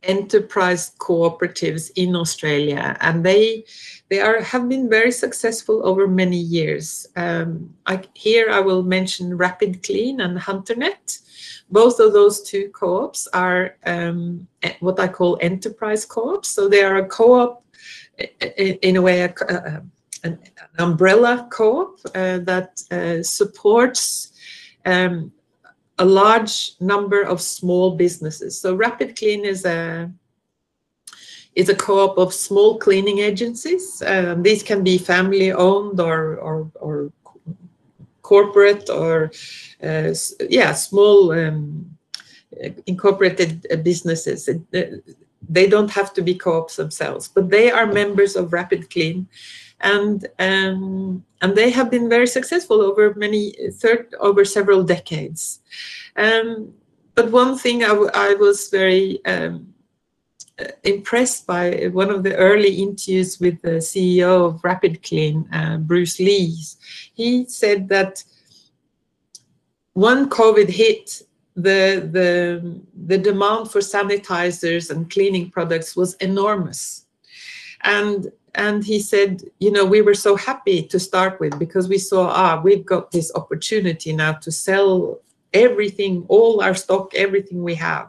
enterprise 0.03 0.93
cooperatives 0.99 1.91
in 1.97 2.17
Australia, 2.17 2.97
and 3.01 3.25
they 3.25 3.65
they 4.09 4.21
are 4.21 4.41
have 4.41 4.69
been 4.69 4.89
very 4.89 5.13
successful 5.13 5.87
over 5.87 6.09
many 6.09 6.39
years. 6.39 7.07
Um, 7.17 7.75
I, 7.87 8.03
here 8.15 8.51
I 8.51 8.61
will 8.61 8.83
mention 8.83 9.37
Rapid 9.37 9.83
Clean 9.83 10.21
and 10.21 10.39
HunterNet, 10.39 11.21
both 11.71 12.01
of 12.01 12.13
those 12.13 12.43
two 12.43 12.71
co-ops 12.71 13.29
are 13.33 13.77
um, 13.85 14.47
what 14.81 14.99
I 14.99 15.09
call 15.09 15.39
enterprise 15.41 16.05
co-ops. 16.05 16.49
So 16.49 16.69
they 16.69 16.83
are 16.83 16.97
a 16.97 17.07
co-op, 17.07 17.65
in 18.57 18.97
a 18.97 19.03
way, 19.03 19.23
a, 19.23 19.35
a, 19.49 19.83
an, 20.25 20.39
umbrella 20.79 21.49
co-op 21.51 21.99
uh, 22.15 22.39
that 22.39 22.83
uh, 22.91 23.23
supports 23.23 24.33
um, 24.87 25.33
a 25.99 26.05
large 26.05 26.73
number 26.81 27.23
of 27.23 27.41
small 27.41 27.97
businesses. 27.97 28.61
So 28.61 28.75
Rapid 28.75 29.17
Clean 29.17 29.45
is 29.45 29.65
a 29.65 30.11
is 31.55 31.69
a 31.69 31.75
co-op 31.75 32.17
of 32.19 32.33
small 32.33 32.79
cleaning 32.79 33.19
agencies. 33.19 34.01
Um, 34.07 34.45
these 34.45 34.63
can 34.63 34.85
be 34.85 34.97
family-owned 34.97 35.99
or, 35.99 36.37
or, 36.37 36.71
or 36.77 37.13
corporate 38.33 38.91
or 38.91 39.31
uh, 39.83 40.13
yeah 40.59 40.73
small 40.75 41.33
um, 41.33 41.99
incorporated 42.87 43.67
uh, 43.73 43.77
businesses. 43.77 44.49
Uh, 44.49 44.85
they 45.49 45.67
don't 45.67 45.91
have 45.91 46.13
to 46.13 46.23
be 46.23 46.35
co-ops 46.35 46.77
themselves, 46.77 47.29
but 47.29 47.49
they 47.49 47.71
are 47.71 47.87
members 48.03 48.37
of 48.37 48.53
Rapid 48.53 48.91
Clean, 48.91 49.27
and 49.81 50.27
um, 50.39 51.25
and 51.41 51.57
they 51.57 51.71
have 51.71 51.91
been 51.91 52.09
very 52.09 52.27
successful 52.27 52.83
over 52.83 53.15
many 53.15 53.43
third 53.81 54.15
over 54.21 54.45
several 54.45 54.83
decades. 54.83 55.61
Um, 56.17 56.75
but 57.15 57.33
one 57.33 57.57
thing 57.59 57.83
I, 57.83 57.93
I 58.29 58.35
was 58.35 58.69
very 58.71 59.25
um, 59.25 59.75
impressed 60.85 61.47
by 61.47 61.89
one 61.93 62.11
of 62.11 62.23
the 62.23 62.37
early 62.37 62.75
interviews 62.75 63.39
with 63.39 63.61
the 63.63 63.79
CEO 63.79 64.47
of 64.47 64.65
Rapid 64.65 65.03
Clean, 65.03 65.49
uh, 65.53 65.77
Bruce 65.79 66.19
Lee. 66.19 66.57
He 67.15 67.45
said 67.45 67.89
that 67.89 68.25
when 69.93 70.29
COVID 70.29 70.69
hit, 70.69 71.23
the, 71.55 72.09
the, 72.13 72.81
the 73.07 73.19
demand 73.19 73.71
for 73.71 73.81
sanitizers 73.81 74.91
and 74.91 75.11
cleaning 75.11 75.51
products 75.51 75.97
was 75.97 76.15
enormous. 76.15 77.07
And, 77.83 78.31
and 78.55 78.85
he 78.85 79.01
said, 79.01 79.43
you 79.59 79.73
know, 79.73 79.85
we 79.85 80.03
were 80.03 80.15
so 80.15 80.37
happy 80.37 80.83
to 80.85 81.01
start 81.01 81.41
with 81.41 81.59
because 81.59 81.89
we 81.89 81.99
saw, 81.99 82.29
ah, 82.29 82.61
we've 82.63 82.87
got 82.87 83.11
this 83.11 83.33
opportunity 83.35 84.13
now 84.13 84.35
to 84.35 84.53
sell 84.53 85.21
everything, 85.53 86.25
all 86.29 86.61
our 86.61 86.75
stock, 86.75 87.13
everything 87.15 87.63
we 87.63 87.75
have, 87.75 88.09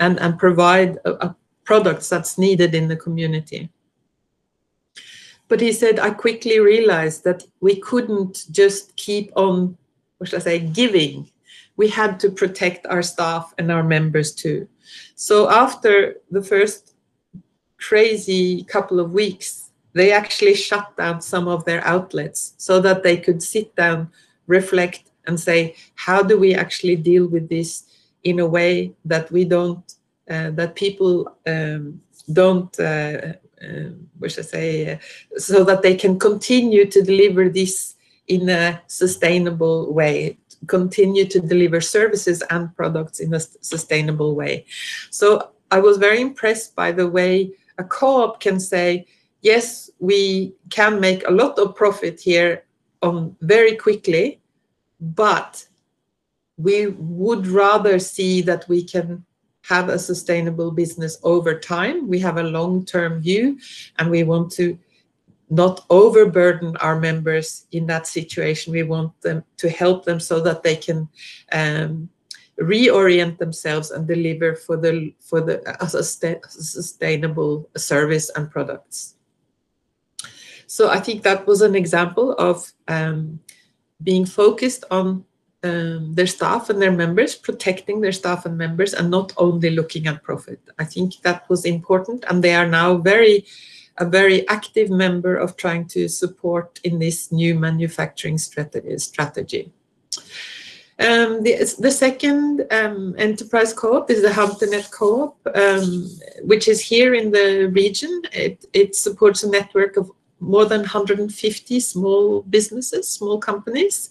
and, 0.00 0.18
and 0.20 0.38
provide 0.38 0.98
a, 1.04 1.26
a 1.26 1.36
products 1.66 2.08
that's 2.08 2.38
needed 2.38 2.74
in 2.74 2.88
the 2.88 2.96
community. 2.96 3.68
But 5.48 5.60
he 5.60 5.72
said, 5.72 5.98
I 5.98 6.10
quickly 6.10 6.58
realized 6.58 7.22
that 7.24 7.44
we 7.60 7.76
couldn't 7.76 8.46
just 8.50 8.96
keep 8.96 9.30
on, 9.36 9.76
what 10.16 10.30
should 10.30 10.40
I 10.40 10.42
say, 10.42 10.58
giving 10.58 11.28
we 11.76 11.88
had 11.88 12.18
to 12.20 12.30
protect 12.30 12.86
our 12.86 13.02
staff 13.02 13.54
and 13.58 13.70
our 13.70 13.82
members 13.82 14.34
too. 14.34 14.68
So 15.14 15.50
after 15.50 16.16
the 16.30 16.42
first 16.42 16.94
crazy 17.78 18.64
couple 18.64 18.98
of 18.98 19.12
weeks, 19.12 19.70
they 19.92 20.12
actually 20.12 20.54
shut 20.54 20.96
down 20.96 21.20
some 21.20 21.48
of 21.48 21.64
their 21.64 21.84
outlets 21.86 22.54
so 22.56 22.80
that 22.80 23.02
they 23.02 23.16
could 23.16 23.42
sit 23.42 23.74
down, 23.76 24.10
reflect, 24.46 25.10
and 25.26 25.38
say, 25.38 25.74
how 25.94 26.22
do 26.22 26.38
we 26.38 26.54
actually 26.54 26.96
deal 26.96 27.26
with 27.26 27.48
this 27.48 27.84
in 28.24 28.40
a 28.40 28.46
way 28.46 28.92
that 29.04 29.30
we 29.30 29.44
don't, 29.44 29.95
that 30.28 30.74
people 30.74 31.36
um, 31.46 32.00
don't, 32.32 32.78
uh, 32.80 33.34
uh, 33.62 33.90
what 34.18 34.32
should 34.32 34.44
I 34.44 34.48
say, 34.48 34.92
uh, 34.92 34.98
so 35.38 35.64
that 35.64 35.82
they 35.82 35.94
can 35.94 36.18
continue 36.18 36.86
to 36.86 37.02
deliver 37.02 37.48
this 37.48 37.94
in 38.28 38.48
a 38.48 38.82
sustainable 38.88 39.92
way 39.92 40.36
continue 40.66 41.24
to 41.26 41.40
deliver 41.40 41.80
services 41.80 42.42
and 42.50 42.74
products 42.76 43.20
in 43.20 43.34
a 43.34 43.40
sustainable 43.40 44.34
way. 44.34 44.64
So 45.10 45.50
I 45.70 45.80
was 45.80 45.98
very 45.98 46.20
impressed 46.20 46.74
by 46.74 46.92
the 46.92 47.08
way 47.08 47.52
a 47.78 47.84
co-op 47.84 48.40
can 48.40 48.58
say, 48.58 49.06
yes, 49.42 49.90
we 49.98 50.54
can 50.70 51.00
make 51.00 51.26
a 51.26 51.30
lot 51.30 51.58
of 51.58 51.74
profit 51.74 52.20
here 52.20 52.64
on 53.02 53.36
very 53.40 53.76
quickly, 53.76 54.40
but 55.00 55.66
we 56.56 56.86
would 56.86 57.46
rather 57.46 57.98
see 57.98 58.40
that 58.42 58.66
we 58.68 58.82
can 58.82 59.24
have 59.68 59.88
a 59.88 59.98
sustainable 59.98 60.70
business 60.70 61.18
over 61.22 61.58
time. 61.58 62.08
We 62.08 62.20
have 62.20 62.36
a 62.36 62.42
long-term 62.42 63.20
view 63.20 63.58
and 63.98 64.10
we 64.10 64.22
want 64.22 64.52
to 64.52 64.78
not 65.50 65.84
overburden 65.90 66.76
our 66.78 66.98
members 66.98 67.66
in 67.72 67.86
that 67.86 68.06
situation. 68.06 68.72
We 68.72 68.82
want 68.82 69.20
them 69.22 69.44
to 69.58 69.68
help 69.68 70.04
them 70.04 70.20
so 70.20 70.40
that 70.40 70.62
they 70.62 70.76
can 70.76 71.08
um, 71.52 72.08
reorient 72.60 73.38
themselves 73.38 73.90
and 73.90 74.06
deliver 74.06 74.54
for 74.54 74.76
the 74.76 75.12
for 75.20 75.40
the 75.40 75.60
a 75.80 75.88
sustainable 75.88 77.68
service 77.76 78.30
and 78.30 78.50
products. 78.50 79.16
So 80.66 80.90
I 80.90 81.00
think 81.00 81.22
that 81.22 81.46
was 81.46 81.62
an 81.62 81.74
example 81.74 82.32
of 82.32 82.72
um, 82.88 83.40
being 84.02 84.26
focused 84.26 84.84
on 84.90 85.24
um, 85.66 86.14
their 86.14 86.26
staff 86.26 86.70
and 86.70 86.80
their 86.80 86.92
members, 86.92 87.34
protecting 87.34 88.00
their 88.00 88.12
staff 88.12 88.46
and 88.46 88.56
members, 88.56 88.94
and 88.94 89.10
not 89.10 89.32
only 89.36 89.70
looking 89.70 90.06
at 90.06 90.22
profit. 90.22 90.60
I 90.78 90.84
think 90.84 91.08
that 91.22 91.48
was 91.48 91.64
important, 91.64 92.24
and 92.28 92.42
they 92.42 92.54
are 92.54 92.68
now 92.68 92.96
very 92.96 93.46
a 93.98 94.04
very 94.04 94.46
active 94.48 94.90
member 94.90 95.36
of 95.36 95.56
trying 95.56 95.86
to 95.86 96.08
support 96.08 96.80
in 96.84 96.98
this 96.98 97.32
new 97.32 97.54
manufacturing 97.54 98.38
strategy. 98.38 99.72
Um, 100.98 101.42
the, 101.42 101.56
the, 101.78 101.90
second 101.90 102.66
um, 102.70 103.14
enterprise 103.18 103.74
co-op 103.74 104.10
is 104.10 104.22
the 104.22 104.28
HunterNet 104.28 104.90
co-op, 104.90 105.36
um, 105.54 106.10
which 106.42 106.68
is 106.68 106.80
here 106.80 107.14
in 107.14 107.30
the 107.30 107.70
region. 107.74 108.22
It, 108.32 108.64
it, 108.72 108.96
supports 108.96 109.42
a 109.42 109.50
network 109.50 109.98
of 109.98 110.10
more 110.40 110.66
than 110.66 110.80
150 110.80 111.80
small 111.80 112.42
businesses, 112.42 113.08
small 113.08 113.38
companies, 113.38 114.10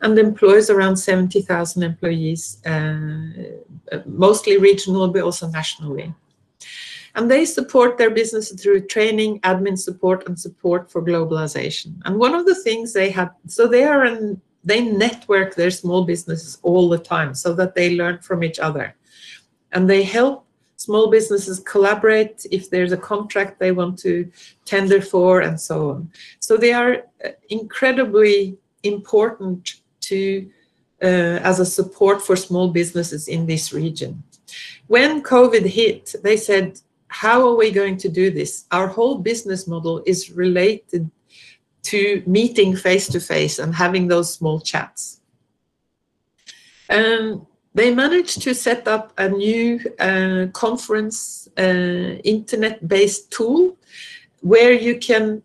and 0.00 0.18
employs 0.18 0.68
around 0.68 0.96
70,000 0.96 1.82
employees, 1.82 2.58
uh, 2.66 4.00
mostly 4.06 4.58
regional, 4.58 5.08
but 5.08 5.22
also 5.22 5.48
nationally. 5.48 6.14
And 7.14 7.30
they 7.30 7.44
support 7.44 7.98
their 7.98 8.10
business 8.10 8.52
through 8.52 8.86
training, 8.86 9.40
admin 9.40 9.78
support, 9.78 10.26
and 10.26 10.38
support 10.38 10.90
for 10.90 11.02
globalization. 11.02 12.00
And 12.04 12.18
one 12.18 12.34
of 12.34 12.46
the 12.46 12.54
things 12.54 12.92
they 12.92 13.10
have, 13.10 13.30
so 13.46 13.66
they 13.66 13.84
are 13.84 14.04
an, 14.04 14.40
they 14.64 14.80
network 14.80 15.54
their 15.54 15.70
small 15.70 16.04
businesses 16.04 16.58
all 16.62 16.88
the 16.88 16.98
time 16.98 17.34
so 17.34 17.54
that 17.54 17.74
they 17.74 17.96
learn 17.96 18.18
from 18.20 18.44
each 18.44 18.58
other. 18.58 18.94
And 19.72 19.88
they 19.88 20.02
help 20.02 20.46
small 20.86 21.06
businesses 21.10 21.60
collaborate 21.60 22.46
if 22.50 22.70
there's 22.70 22.92
a 22.92 23.04
contract 23.12 23.58
they 23.58 23.72
want 23.72 23.98
to 23.98 24.14
tender 24.64 25.00
for 25.00 25.40
and 25.40 25.60
so 25.60 25.76
on. 25.90 26.10
So 26.40 26.56
they 26.56 26.72
are 26.72 26.92
uh, 27.24 27.30
incredibly 27.48 28.56
important 28.82 29.74
to 30.08 30.50
uh, 31.02 31.38
as 31.50 31.58
a 31.60 31.66
support 31.66 32.18
for 32.22 32.36
small 32.36 32.68
businesses 32.80 33.28
in 33.28 33.46
this 33.46 33.72
region. 33.72 34.22
When 34.86 35.22
COVID 35.22 35.66
hit, 35.66 36.14
they 36.22 36.36
said 36.36 36.80
how 37.12 37.46
are 37.46 37.56
we 37.56 37.70
going 37.70 37.98
to 37.98 38.08
do 38.08 38.30
this? 38.30 38.64
Our 38.70 38.88
whole 38.88 39.18
business 39.18 39.68
model 39.68 40.02
is 40.06 40.30
related 40.30 41.10
to 41.90 42.22
meeting 42.26 42.74
face 42.74 43.06
to 43.08 43.20
face 43.20 43.58
and 43.58 43.74
having 43.74 44.08
those 44.08 44.32
small 44.32 44.60
chats. 44.60 45.20
Um, 46.88 47.46
they 47.74 47.94
managed 47.94 48.42
to 48.42 48.54
set 48.54 48.86
up 48.86 49.12
a 49.18 49.28
new 49.28 49.80
uh, 49.98 50.46
conference 50.52 51.48
uh, 51.58 52.18
internet-based 52.24 53.30
tool 53.30 53.76
where 54.40 54.72
you 54.72 54.98
can 54.98 55.42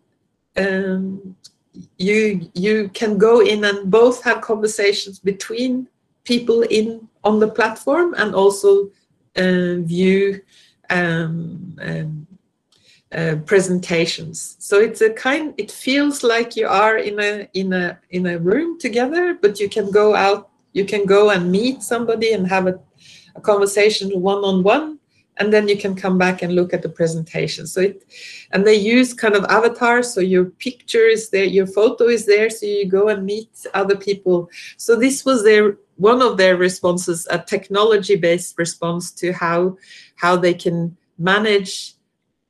um, 0.56 1.36
you 1.96 2.50
you 2.54 2.90
can 2.92 3.18
go 3.18 3.40
in 3.40 3.64
and 3.64 3.90
both 3.90 4.22
have 4.24 4.40
conversations 4.40 5.18
between 5.18 5.88
people 6.24 6.62
in 6.62 7.08
on 7.24 7.38
the 7.38 7.48
platform 7.48 8.14
and 8.14 8.34
also 8.34 8.90
uh, 9.36 9.76
view 9.78 10.40
um, 10.90 11.76
um, 11.80 12.26
uh, 13.12 13.36
presentations. 13.46 14.56
So 14.58 14.78
it's 14.78 15.00
a 15.00 15.10
kind. 15.10 15.54
It 15.56 15.70
feels 15.70 16.22
like 16.22 16.56
you 16.56 16.66
are 16.66 16.98
in 16.98 17.18
a 17.20 17.48
in 17.54 17.72
a 17.72 17.98
in 18.10 18.26
a 18.26 18.38
room 18.38 18.78
together, 18.78 19.38
but 19.40 19.60
you 19.60 19.68
can 19.68 19.90
go 19.90 20.14
out. 20.14 20.50
You 20.78 20.84
can 20.92 21.04
go 21.06 21.30
and 21.30 21.52
meet 21.58 21.82
somebody 21.82 22.28
and 22.34 22.46
have 22.46 22.66
a, 22.72 22.74
a 23.34 23.40
conversation 23.40 24.06
one 24.32 24.42
on 24.50 24.62
one, 24.62 24.98
and 25.38 25.52
then 25.52 25.68
you 25.68 25.78
can 25.84 25.94
come 25.94 26.18
back 26.18 26.42
and 26.42 26.54
look 26.54 26.72
at 26.74 26.82
the 26.82 26.88
presentation. 27.00 27.66
So 27.66 27.80
it, 27.80 27.96
and 28.52 28.64
they 28.64 28.74
use 28.96 29.22
kind 29.24 29.36
of 29.36 29.44
avatars. 29.58 30.12
So 30.14 30.20
your 30.20 30.46
picture 30.66 31.06
is 31.16 31.30
there, 31.30 31.44
your 31.58 31.66
photo 31.66 32.04
is 32.16 32.24
there, 32.26 32.50
so 32.50 32.66
you 32.66 32.86
go 32.86 33.08
and 33.08 33.24
meet 33.24 33.50
other 33.80 33.96
people. 33.96 34.50
So 34.76 34.96
this 34.96 35.24
was 35.24 35.42
their 35.42 35.76
one 35.96 36.22
of 36.22 36.36
their 36.36 36.56
responses, 36.56 37.26
a 37.30 37.38
technology-based 37.38 38.54
response 38.58 39.10
to 39.20 39.32
how 39.32 39.76
how 40.14 40.36
they 40.36 40.54
can 40.54 40.96
manage 41.18 41.94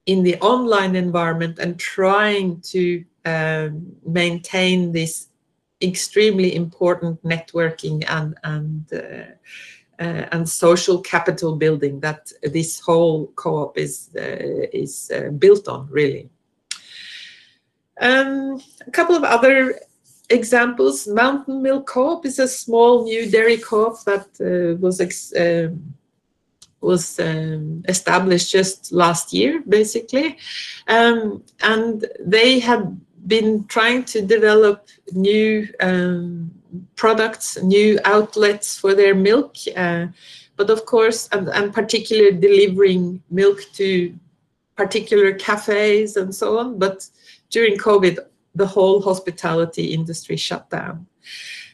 in 0.05 0.23
the 0.23 0.37
online 0.41 0.95
environment 0.97 1.59
and 1.59 1.79
trying 1.79 2.61
to 2.73 3.05
um, 3.25 3.93
maintain 4.07 4.93
this 4.93 5.28
extremely 5.81 6.55
important 6.55 7.23
networking 7.23 8.05
and 8.09 8.37
and 8.45 8.93
uh, 8.93 10.03
uh, 10.03 10.27
and 10.33 10.49
social 10.49 11.01
capital 11.01 11.57
building 11.57 12.01
that 12.01 12.31
this 12.43 12.81
whole 12.81 13.27
co-op 13.35 13.77
is 13.77 14.11
uh, 14.17 14.67
is 14.73 15.11
uh, 15.15 15.31
built 15.31 15.69
on 15.69 15.89
really. 15.91 16.29
Um, 18.01 18.63
a 18.87 18.91
couple 18.93 19.17
of 19.17 19.25
other 19.25 19.81
examples. 20.31 21.09
Mountain 21.09 21.63
Milk 21.63 21.87
Co-op 21.87 22.25
is 22.27 22.39
a 22.39 22.47
small 22.47 23.03
new 23.03 23.29
dairy 23.29 23.57
co-op 23.57 24.05
that 24.05 24.27
uh, 24.41 24.77
was 24.79 25.01
um, 25.37 25.95
was 26.81 27.19
um, 27.19 27.83
established 27.89 28.53
just 28.53 28.93
last 28.93 29.33
year, 29.33 29.63
basically. 29.69 30.39
Um, 30.87 31.43
and 31.61 32.05
they 32.21 32.61
have 32.61 32.95
been 33.29 33.65
trying 33.67 34.05
to 34.05 34.23
develop 34.23 34.89
new 35.13 35.69
um, 35.81 36.51
products, 36.97 37.63
new 37.63 37.99
outlets 38.05 38.79
for 38.79 38.95
their 38.95 39.15
milk. 39.15 39.57
Uh, 39.77 40.07
but 40.57 40.71
of 40.71 40.85
course, 40.87 41.29
and, 41.31 41.49
and 41.49 41.73
particularly 41.73 42.37
delivering 42.37 43.23
milk 43.31 43.61
to 43.75 44.15
particular 44.77 45.33
cafes 45.35 46.17
and 46.17 46.35
so 46.35 46.59
on. 46.59 46.79
But 46.79 47.09
during 47.51 47.79
COVID, 47.79 48.19
the 48.55 48.67
whole 48.67 49.01
hospitality 49.01 49.95
industry 49.95 50.37
shut 50.37 50.69
down. 50.71 51.07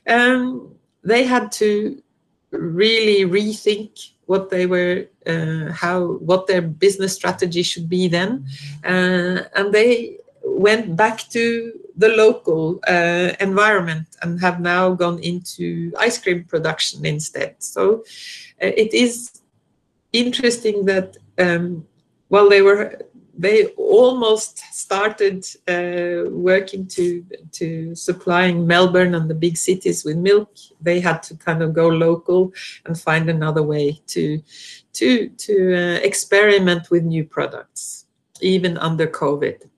Um, 0.07 0.75
they 1.03 1.25
had 1.25 1.51
to 1.53 2.03
really 2.51 3.29
rethink 3.29 4.11
what 4.27 4.51
they 4.51 4.67
were, 4.67 5.07
uh, 5.27 5.73
how, 5.73 6.15
what 6.15 6.47
their 6.47 6.63
business 6.63 7.15
strategy 7.15 7.63
should 7.63 7.89
be 7.89 8.09
then, 8.09 8.47
uh, 8.85 9.43
and 9.55 9.73
they 9.73 10.19
went 10.55 10.97
back 10.97 11.29
to 11.31 11.73
the 11.97 12.09
local 12.09 12.81
uh, 12.89 13.33
environment 13.41 14.07
and 14.23 14.41
have 14.41 14.61
now 14.61 14.93
gone 14.95 15.19
into 15.21 15.93
ice 15.99 16.19
cream 16.19 16.45
production 16.45 17.05
instead. 17.05 17.57
So 17.59 18.05
uh, 18.63 18.73
it 18.77 18.95
is 18.95 19.43
interesting 20.13 20.85
that 20.87 21.17
um, 21.39 21.87
while 22.29 22.49
they 22.49 22.63
were 22.63 22.99
they 23.37 23.67
almost 23.77 24.59
started 24.73 25.45
uh, 25.69 26.31
working 26.31 26.87
to 26.87 27.25
to 27.53 27.95
supplying 27.95 28.67
Melbourne 28.67 29.15
and 29.15 29.29
the 29.29 29.35
big 29.35 29.57
cities 29.57 30.05
with 30.05 30.17
milk. 30.17 30.51
They 30.81 31.01
had 31.01 31.23
to 31.25 31.37
kind 31.37 31.63
of 31.63 31.75
go 31.75 31.89
local 31.89 32.53
and 32.87 32.99
find 32.99 33.29
another 33.29 33.63
way 33.63 34.01
to 34.09 34.41
to 34.95 35.29
to 35.29 35.75
uh, 35.75 35.99
experiment 36.03 36.91
with 36.91 37.03
new 37.03 37.25
products, 37.25 38.07
even 38.41 38.79
under 38.79 39.07
COVID. 39.07 39.69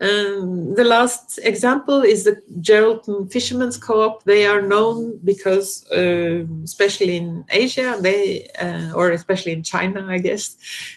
Um, 0.00 0.74
the 0.74 0.84
last 0.84 1.38
example 1.42 2.00
is 2.00 2.24
the 2.24 2.40
Geraldton 2.60 3.30
Fishermen's 3.30 3.76
Co-op. 3.76 4.24
They 4.24 4.46
are 4.46 4.62
known 4.62 5.18
because, 5.24 5.84
uh, 5.92 6.46
especially 6.64 7.18
in 7.18 7.44
Asia, 7.50 7.98
they 8.00 8.48
uh, 8.58 8.92
or 8.94 9.10
especially 9.10 9.52
in 9.52 9.62
China, 9.62 10.06
I 10.08 10.16
guess, 10.16 10.56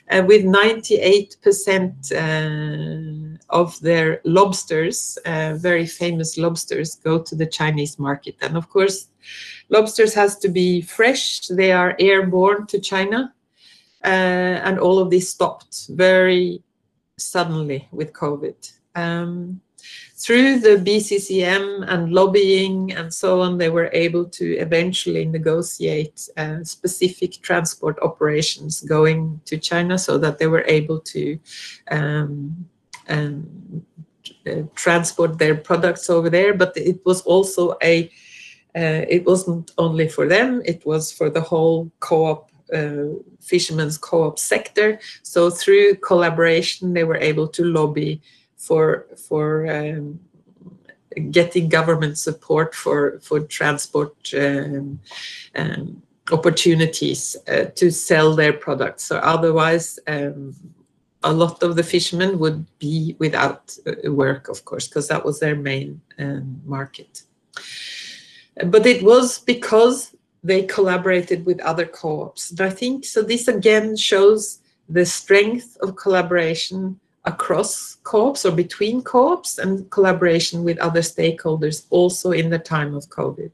uh, 0.09 0.23
with 0.25 0.45
98% 0.45 2.13
uh, 2.13 3.37
of 3.49 3.77
their 3.81 4.21
lobsters, 4.23 5.17
uh, 5.25 5.55
very 5.57 5.85
famous 5.85 6.37
lobsters, 6.37 6.95
go 6.95 7.21
to 7.21 7.35
the 7.35 7.45
Chinese 7.45 7.99
market. 7.99 8.37
And 8.41 8.55
of 8.55 8.69
course, 8.69 9.09
lobsters 9.67 10.13
has 10.13 10.37
to 10.39 10.47
be 10.47 10.81
fresh. 10.81 11.41
They 11.47 11.73
are 11.73 11.97
airborne 11.99 12.67
to 12.67 12.79
China, 12.79 13.33
uh, 14.01 14.07
and 14.07 14.79
all 14.79 14.97
of 14.97 15.09
this 15.09 15.29
stopped 15.29 15.87
very 15.89 16.63
suddenly 17.17 17.89
with 17.91 18.13
COVID 18.13 18.55
um, 18.95 19.61
through 20.15 20.59
the 20.59 20.77
BCCM 20.77 21.85
and 21.89 22.13
lobbying 22.13 22.93
and 22.93 23.13
so 23.13 23.41
on, 23.41 23.57
they 23.57 23.69
were 23.69 23.89
able 23.91 24.25
to 24.25 24.55
eventually 24.57 25.25
negotiate 25.25 26.29
uh, 26.37 26.63
specific 26.63 27.41
transport 27.41 27.99
operations 28.01 28.81
going 28.81 29.41
to 29.45 29.57
China 29.57 29.97
so 29.97 30.17
that 30.17 30.37
they 30.37 30.47
were 30.47 30.63
able 30.67 30.99
to 30.99 31.37
um, 31.91 32.65
um, 33.09 33.85
uh, 34.47 34.61
transport 34.75 35.37
their 35.37 35.55
products 35.55 36.09
over 36.09 36.29
there. 36.29 36.53
But 36.53 36.77
it 36.77 37.05
was 37.05 37.21
also 37.23 37.75
a, 37.83 38.05
uh, 38.75 39.03
it 39.09 39.25
wasn't 39.25 39.71
only 39.77 40.07
for 40.07 40.25
them, 40.25 40.61
it 40.63 40.85
was 40.85 41.11
for 41.11 41.29
the 41.29 41.41
whole 41.41 41.91
co-op 41.99 42.49
uh, 42.73 43.19
fishermen's 43.41 43.97
co-op 43.97 44.39
sector. 44.39 44.99
So 45.21 45.49
through 45.49 45.95
collaboration, 45.95 46.93
they 46.93 47.03
were 47.03 47.17
able 47.17 47.47
to 47.49 47.65
lobby 47.65 48.21
for 48.63 49.07
for 49.27 49.67
um, 49.67 50.19
getting 51.31 51.69
government 51.69 52.17
support 52.17 52.73
for 52.73 53.19
for 53.19 53.39
transport 53.41 54.15
um, 54.33 54.99
um, 55.55 56.01
opportunities 56.31 57.35
uh, 57.47 57.65
to 57.75 57.91
sell 57.91 58.35
their 58.35 58.53
products. 58.53 59.03
So 59.03 59.17
otherwise, 59.17 59.99
um, 60.07 60.55
a 61.23 61.33
lot 61.33 61.61
of 61.63 61.75
the 61.75 61.83
fishermen 61.83 62.39
would 62.39 62.65
be 62.79 63.15
without 63.19 63.77
uh, 63.85 64.11
work, 64.11 64.47
of 64.49 64.63
course, 64.65 64.87
because 64.87 65.07
that 65.09 65.25
was 65.25 65.39
their 65.39 65.55
main 65.55 66.01
um, 66.19 66.61
market. 66.65 67.23
But 68.65 68.85
it 68.85 69.03
was 69.03 69.39
because 69.39 70.15
they 70.43 70.63
collaborated 70.63 71.45
with 71.45 71.59
other 71.61 71.85
co-ops. 71.85 72.59
I 72.59 72.69
think 72.69 73.05
so. 73.05 73.21
This 73.21 73.47
again 73.47 73.95
shows 73.95 74.59
the 74.89 75.05
strength 75.05 75.77
of 75.81 75.95
collaboration 75.95 76.99
across 77.25 77.95
co-ops 78.03 78.45
or 78.45 78.51
between 78.51 79.01
co-ops 79.01 79.57
and 79.57 79.89
collaboration 79.91 80.63
with 80.63 80.77
other 80.79 81.01
stakeholders 81.01 81.85
also 81.89 82.31
in 82.31 82.49
the 82.49 82.59
time 82.59 82.93
of 82.93 83.09
COVID. 83.09 83.51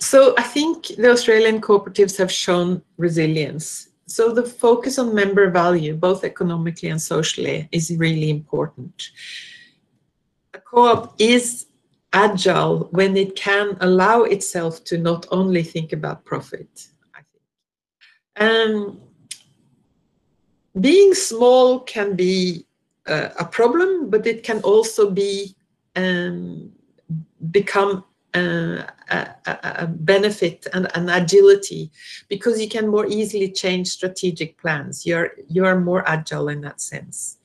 So 0.00 0.34
I 0.38 0.42
think 0.42 0.86
the 0.96 1.10
Australian 1.10 1.60
cooperatives 1.60 2.16
have 2.18 2.32
shown 2.32 2.82
resilience. 2.96 3.88
So 4.06 4.32
the 4.32 4.44
focus 4.44 4.98
on 4.98 5.14
member 5.14 5.50
value, 5.50 5.94
both 5.94 6.24
economically 6.24 6.88
and 6.88 7.02
socially, 7.02 7.68
is 7.72 7.94
really 7.96 8.30
important. 8.30 9.10
A 10.54 10.58
co-op 10.58 11.14
is 11.18 11.66
agile 12.12 12.88
when 12.90 13.16
it 13.16 13.36
can 13.36 13.76
allow 13.80 14.22
itself 14.22 14.84
to 14.84 14.98
not 14.98 15.26
only 15.30 15.62
think 15.62 15.92
about 15.92 16.24
profit. 16.24 16.88
I 17.14 17.20
think. 17.30 18.50
Um, 18.50 19.00
being 20.80 21.14
small 21.14 21.80
can 21.80 22.14
be 22.16 22.66
uh, 23.06 23.30
a 23.38 23.44
problem, 23.44 24.10
but 24.10 24.26
it 24.26 24.42
can 24.42 24.60
also 24.60 25.10
be 25.10 25.54
um, 25.96 26.70
become 27.50 28.04
uh, 28.34 28.82
a, 29.10 29.34
a, 29.46 29.86
benefit 29.86 30.66
and 30.74 30.86
an 30.94 31.08
agility 31.08 31.90
because 32.28 32.60
you 32.60 32.68
can 32.68 32.86
more 32.86 33.06
easily 33.06 33.50
change 33.50 33.88
strategic 33.88 34.58
plans. 34.58 35.06
You're 35.06 35.32
you're 35.48 35.80
more 35.80 36.06
agile 36.06 36.48
in 36.48 36.60
that 36.60 36.80
sense 36.80 37.38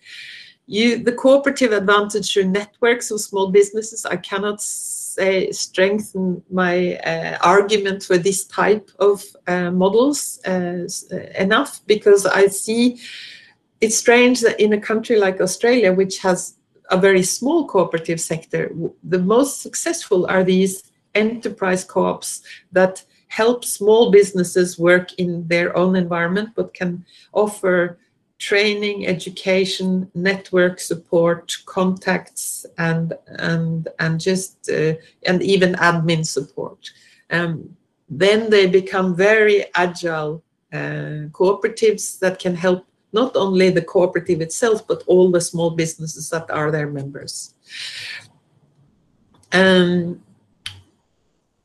you 0.66 0.98
the 0.98 1.12
cooperative 1.12 1.72
advantage 1.72 2.32
through 2.32 2.46
networks 2.46 3.12
of 3.12 3.20
small 3.20 3.52
businesses 3.52 4.06
i 4.06 4.16
cannot 4.16 4.62
say 4.62 5.52
strengthen 5.52 6.42
my 6.50 6.96
uh, 6.98 7.38
argument 7.42 8.02
for 8.04 8.18
this 8.18 8.46
type 8.46 8.90
of 9.00 9.24
uh, 9.48 9.70
models 9.72 10.40
uh, 10.46 10.88
enough 11.38 11.82
because 11.86 12.26
i 12.26 12.48
see 12.48 13.00
it's 13.82 13.98
strange 13.98 14.40
that 14.42 14.60
in 14.60 14.74
a 14.74 14.80
country 14.80 15.18
like 15.18 15.42
australia 15.42 15.92
which 15.92 16.20
has 16.20 16.56
a 16.92 16.98
very 16.98 17.24
small 17.24 17.68
cooperative 17.68 18.20
sector 18.20 18.72
the 19.04 19.20
most 19.20 19.62
successful 19.62 20.26
are 20.28 20.44
these 20.44 20.92
enterprise 21.16 21.84
co-ops 21.84 22.42
that 22.72 23.04
help 23.28 23.66
small 23.66 24.12
businesses 24.12 24.78
work 24.78 25.12
in 25.14 25.48
their 25.48 25.76
own 25.76 25.96
environment 25.96 26.50
but 26.56 26.74
can 26.74 27.04
offer 27.34 27.98
training, 28.44 29.08
education, 29.08 30.12
network 30.14 30.78
support, 30.80 31.56
contacts, 31.66 32.66
and 32.78 33.14
and 33.40 33.88
and 34.00 34.20
just 34.20 34.70
uh, 34.70 34.94
and 35.26 35.42
even 35.42 35.74
admin 35.76 36.26
support. 36.26 36.92
Um, 37.32 37.78
then 38.10 38.50
they 38.50 38.68
become 38.68 39.16
very 39.16 39.66
agile 39.76 40.44
uh, 40.74 41.32
cooperatives 41.32 42.20
that 42.20 42.38
can 42.38 42.56
help 42.56 42.86
not 43.14 43.36
only 43.38 43.70
the 43.70 43.82
cooperative 43.82 44.42
itself 44.42 44.86
but 44.88 45.04
all 45.08 45.32
the 45.32 45.42
small 45.42 45.72
businesses 45.72 46.30
that 46.30 46.52
are 46.52 46.70
their 46.70 46.90
members. 47.00 47.54
Um, 49.54 50.22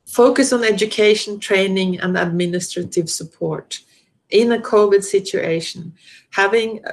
focus 0.05 0.53
on 0.53 0.63
education, 0.63 1.39
training, 1.39 1.99
and 1.99 2.17
administrative 2.17 3.09
support 3.09 3.81
in 4.29 4.51
a 4.51 4.59
COVID 4.59 5.03
situation, 5.03 5.93
having 6.31 6.83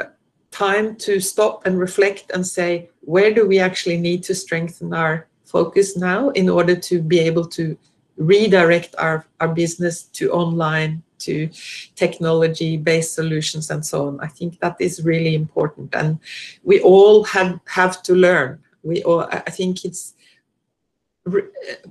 time 0.51 0.97
to 0.97 1.21
stop 1.21 1.67
and 1.67 1.79
reflect 1.79 2.31
and 2.33 2.47
say, 2.47 2.89
where 3.01 3.33
do 3.33 3.47
we 3.47 3.59
actually 3.59 3.99
need 3.99 4.23
to 4.25 4.35
strengthen 4.35 4.95
our 4.95 5.27
focus 5.45 5.97
now 5.97 6.31
in 6.31 6.49
order 6.49 6.75
to 6.75 7.03
be 7.03 7.19
able 7.19 7.47
to 7.47 7.77
redirect 8.17 8.95
our, 8.99 9.27
our 9.41 9.49
business 9.49 10.05
to 10.05 10.33
online, 10.33 11.03
to 11.19 11.49
technology 11.95 12.77
based 12.77 13.15
solutions 13.15 13.71
and 13.71 13.85
so 13.85 14.09
on. 14.09 14.21
I 14.21 14.29
think 14.29 14.59
that 14.61 14.77
is 14.81 15.05
really 15.05 15.35
important. 15.35 15.95
And 15.95 16.19
we 16.65 16.81
all 16.81 17.25
have, 17.25 17.61
have 17.67 18.03
to 18.05 18.15
learn. 18.15 18.59
We 18.83 19.03
all, 19.03 19.23
I 19.31 19.51
think 19.51 19.85
it's 19.85 20.15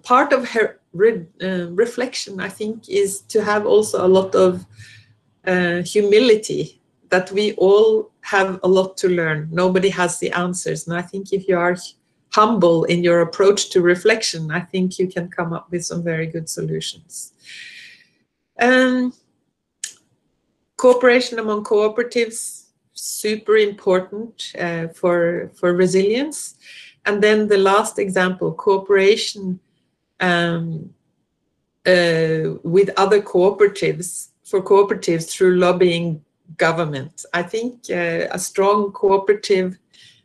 part 0.03 0.33
of 0.33 0.49
her 0.49 0.79
re, 0.93 1.25
uh, 1.43 1.67
reflection, 1.71 2.39
I 2.39 2.49
think, 2.49 2.89
is 2.89 3.21
to 3.21 3.43
have 3.43 3.65
also 3.65 4.05
a 4.05 4.07
lot 4.07 4.33
of 4.33 4.65
uh, 5.47 5.81
humility 5.83 6.81
that 7.09 7.31
we 7.31 7.53
all 7.53 8.11
have 8.21 8.59
a 8.63 8.67
lot 8.67 8.97
to 8.97 9.09
learn. 9.09 9.47
Nobody 9.51 9.89
has 9.89 10.19
the 10.19 10.31
answers. 10.31 10.87
And 10.87 10.97
I 10.97 11.01
think 11.01 11.31
if 11.31 11.47
you 11.47 11.57
are 11.57 11.77
humble 12.33 12.83
in 12.85 13.03
your 13.03 13.21
approach 13.21 13.69
to 13.69 13.81
reflection, 13.81 14.51
I 14.51 14.61
think 14.61 14.99
you 14.99 15.07
can 15.07 15.29
come 15.29 15.53
up 15.53 15.71
with 15.71 15.85
some 15.85 16.03
very 16.03 16.27
good 16.27 16.49
solutions. 16.49 17.33
Um, 18.59 19.13
cooperation 20.77 21.39
among 21.39 21.63
cooperatives, 21.63 22.65
super 22.93 23.57
important 23.57 24.53
uh, 24.59 24.87
for, 24.89 25.51
for 25.55 25.73
resilience. 25.73 26.55
And 27.05 27.21
then 27.21 27.47
the 27.47 27.57
last 27.57 27.99
example, 27.99 28.51
cooperation 28.53 29.59
um, 30.19 30.93
uh, 31.85 32.57
with 32.63 32.89
other 32.97 33.21
cooperatives 33.21 34.29
for 34.45 34.61
cooperatives 34.61 35.29
through 35.29 35.57
lobbying 35.57 36.23
government. 36.57 37.25
I 37.33 37.43
think 37.43 37.89
uh, 37.89 38.27
a 38.31 38.39
strong 38.39 38.91
cooperative 38.91 39.77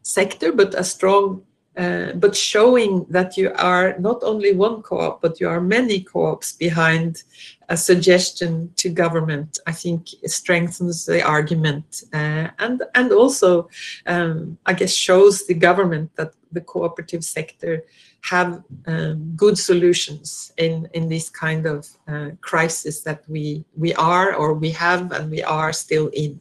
sector, 0.03 0.53
but 0.53 0.75
a 0.75 0.85
strong 0.85 1.43
uh, 1.77 2.13
but 2.15 2.37
showing 2.37 3.07
that 3.09 3.37
you 3.37 3.53
are 3.57 3.97
not 3.99 4.23
only 4.23 4.53
one 4.53 4.83
co-op, 4.83 5.23
but 5.23 5.41
you 5.41 5.49
are 5.49 5.61
many 5.61 6.01
co-ops 6.01 6.53
behind 6.53 7.23
a 7.69 7.77
suggestion 7.77 8.71
to 8.77 8.91
government, 8.91 9.61
I 9.67 9.73
think 9.73 10.09
strengthens 10.27 11.07
the 11.07 11.23
argument 11.23 12.03
uh, 12.13 12.49
and 12.59 12.83
and 12.95 13.13
also, 13.13 13.69
um, 14.07 14.59
I 14.67 14.73
guess, 14.73 14.93
shows 14.93 15.47
the 15.47 15.55
government 15.55 16.11
that 16.17 16.33
the 16.53 16.61
cooperative 16.61 17.25
sector 17.25 17.85
have 18.23 18.63
um, 18.87 19.33
good 19.37 19.59
solutions 19.59 20.53
in 20.57 20.89
in 20.93 21.09
this 21.09 21.29
kind 21.31 21.67
of 21.67 21.89
uh, 22.09 22.31
crisis 22.41 23.01
that 23.03 23.23
we 23.29 23.65
we 23.77 23.95
are 23.95 24.35
or 24.35 24.55
we 24.55 24.71
have 24.71 25.13
and 25.13 25.31
we 25.31 25.43
are 25.43 25.73
still 25.73 26.09
in. 26.13 26.39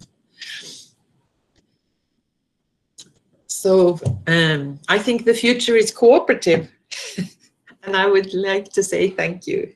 So 3.47 3.99
um, 4.27 4.79
I 4.87 4.99
think 4.99 5.25
the 5.25 5.33
future 5.33 5.75
is 5.75 5.91
cooperative, 5.91 6.71
and 7.83 7.95
I 7.95 8.05
would 8.05 8.33
like 8.33 8.71
to 8.73 8.83
say 8.83 9.09
thank 9.09 9.47
you. 9.47 9.73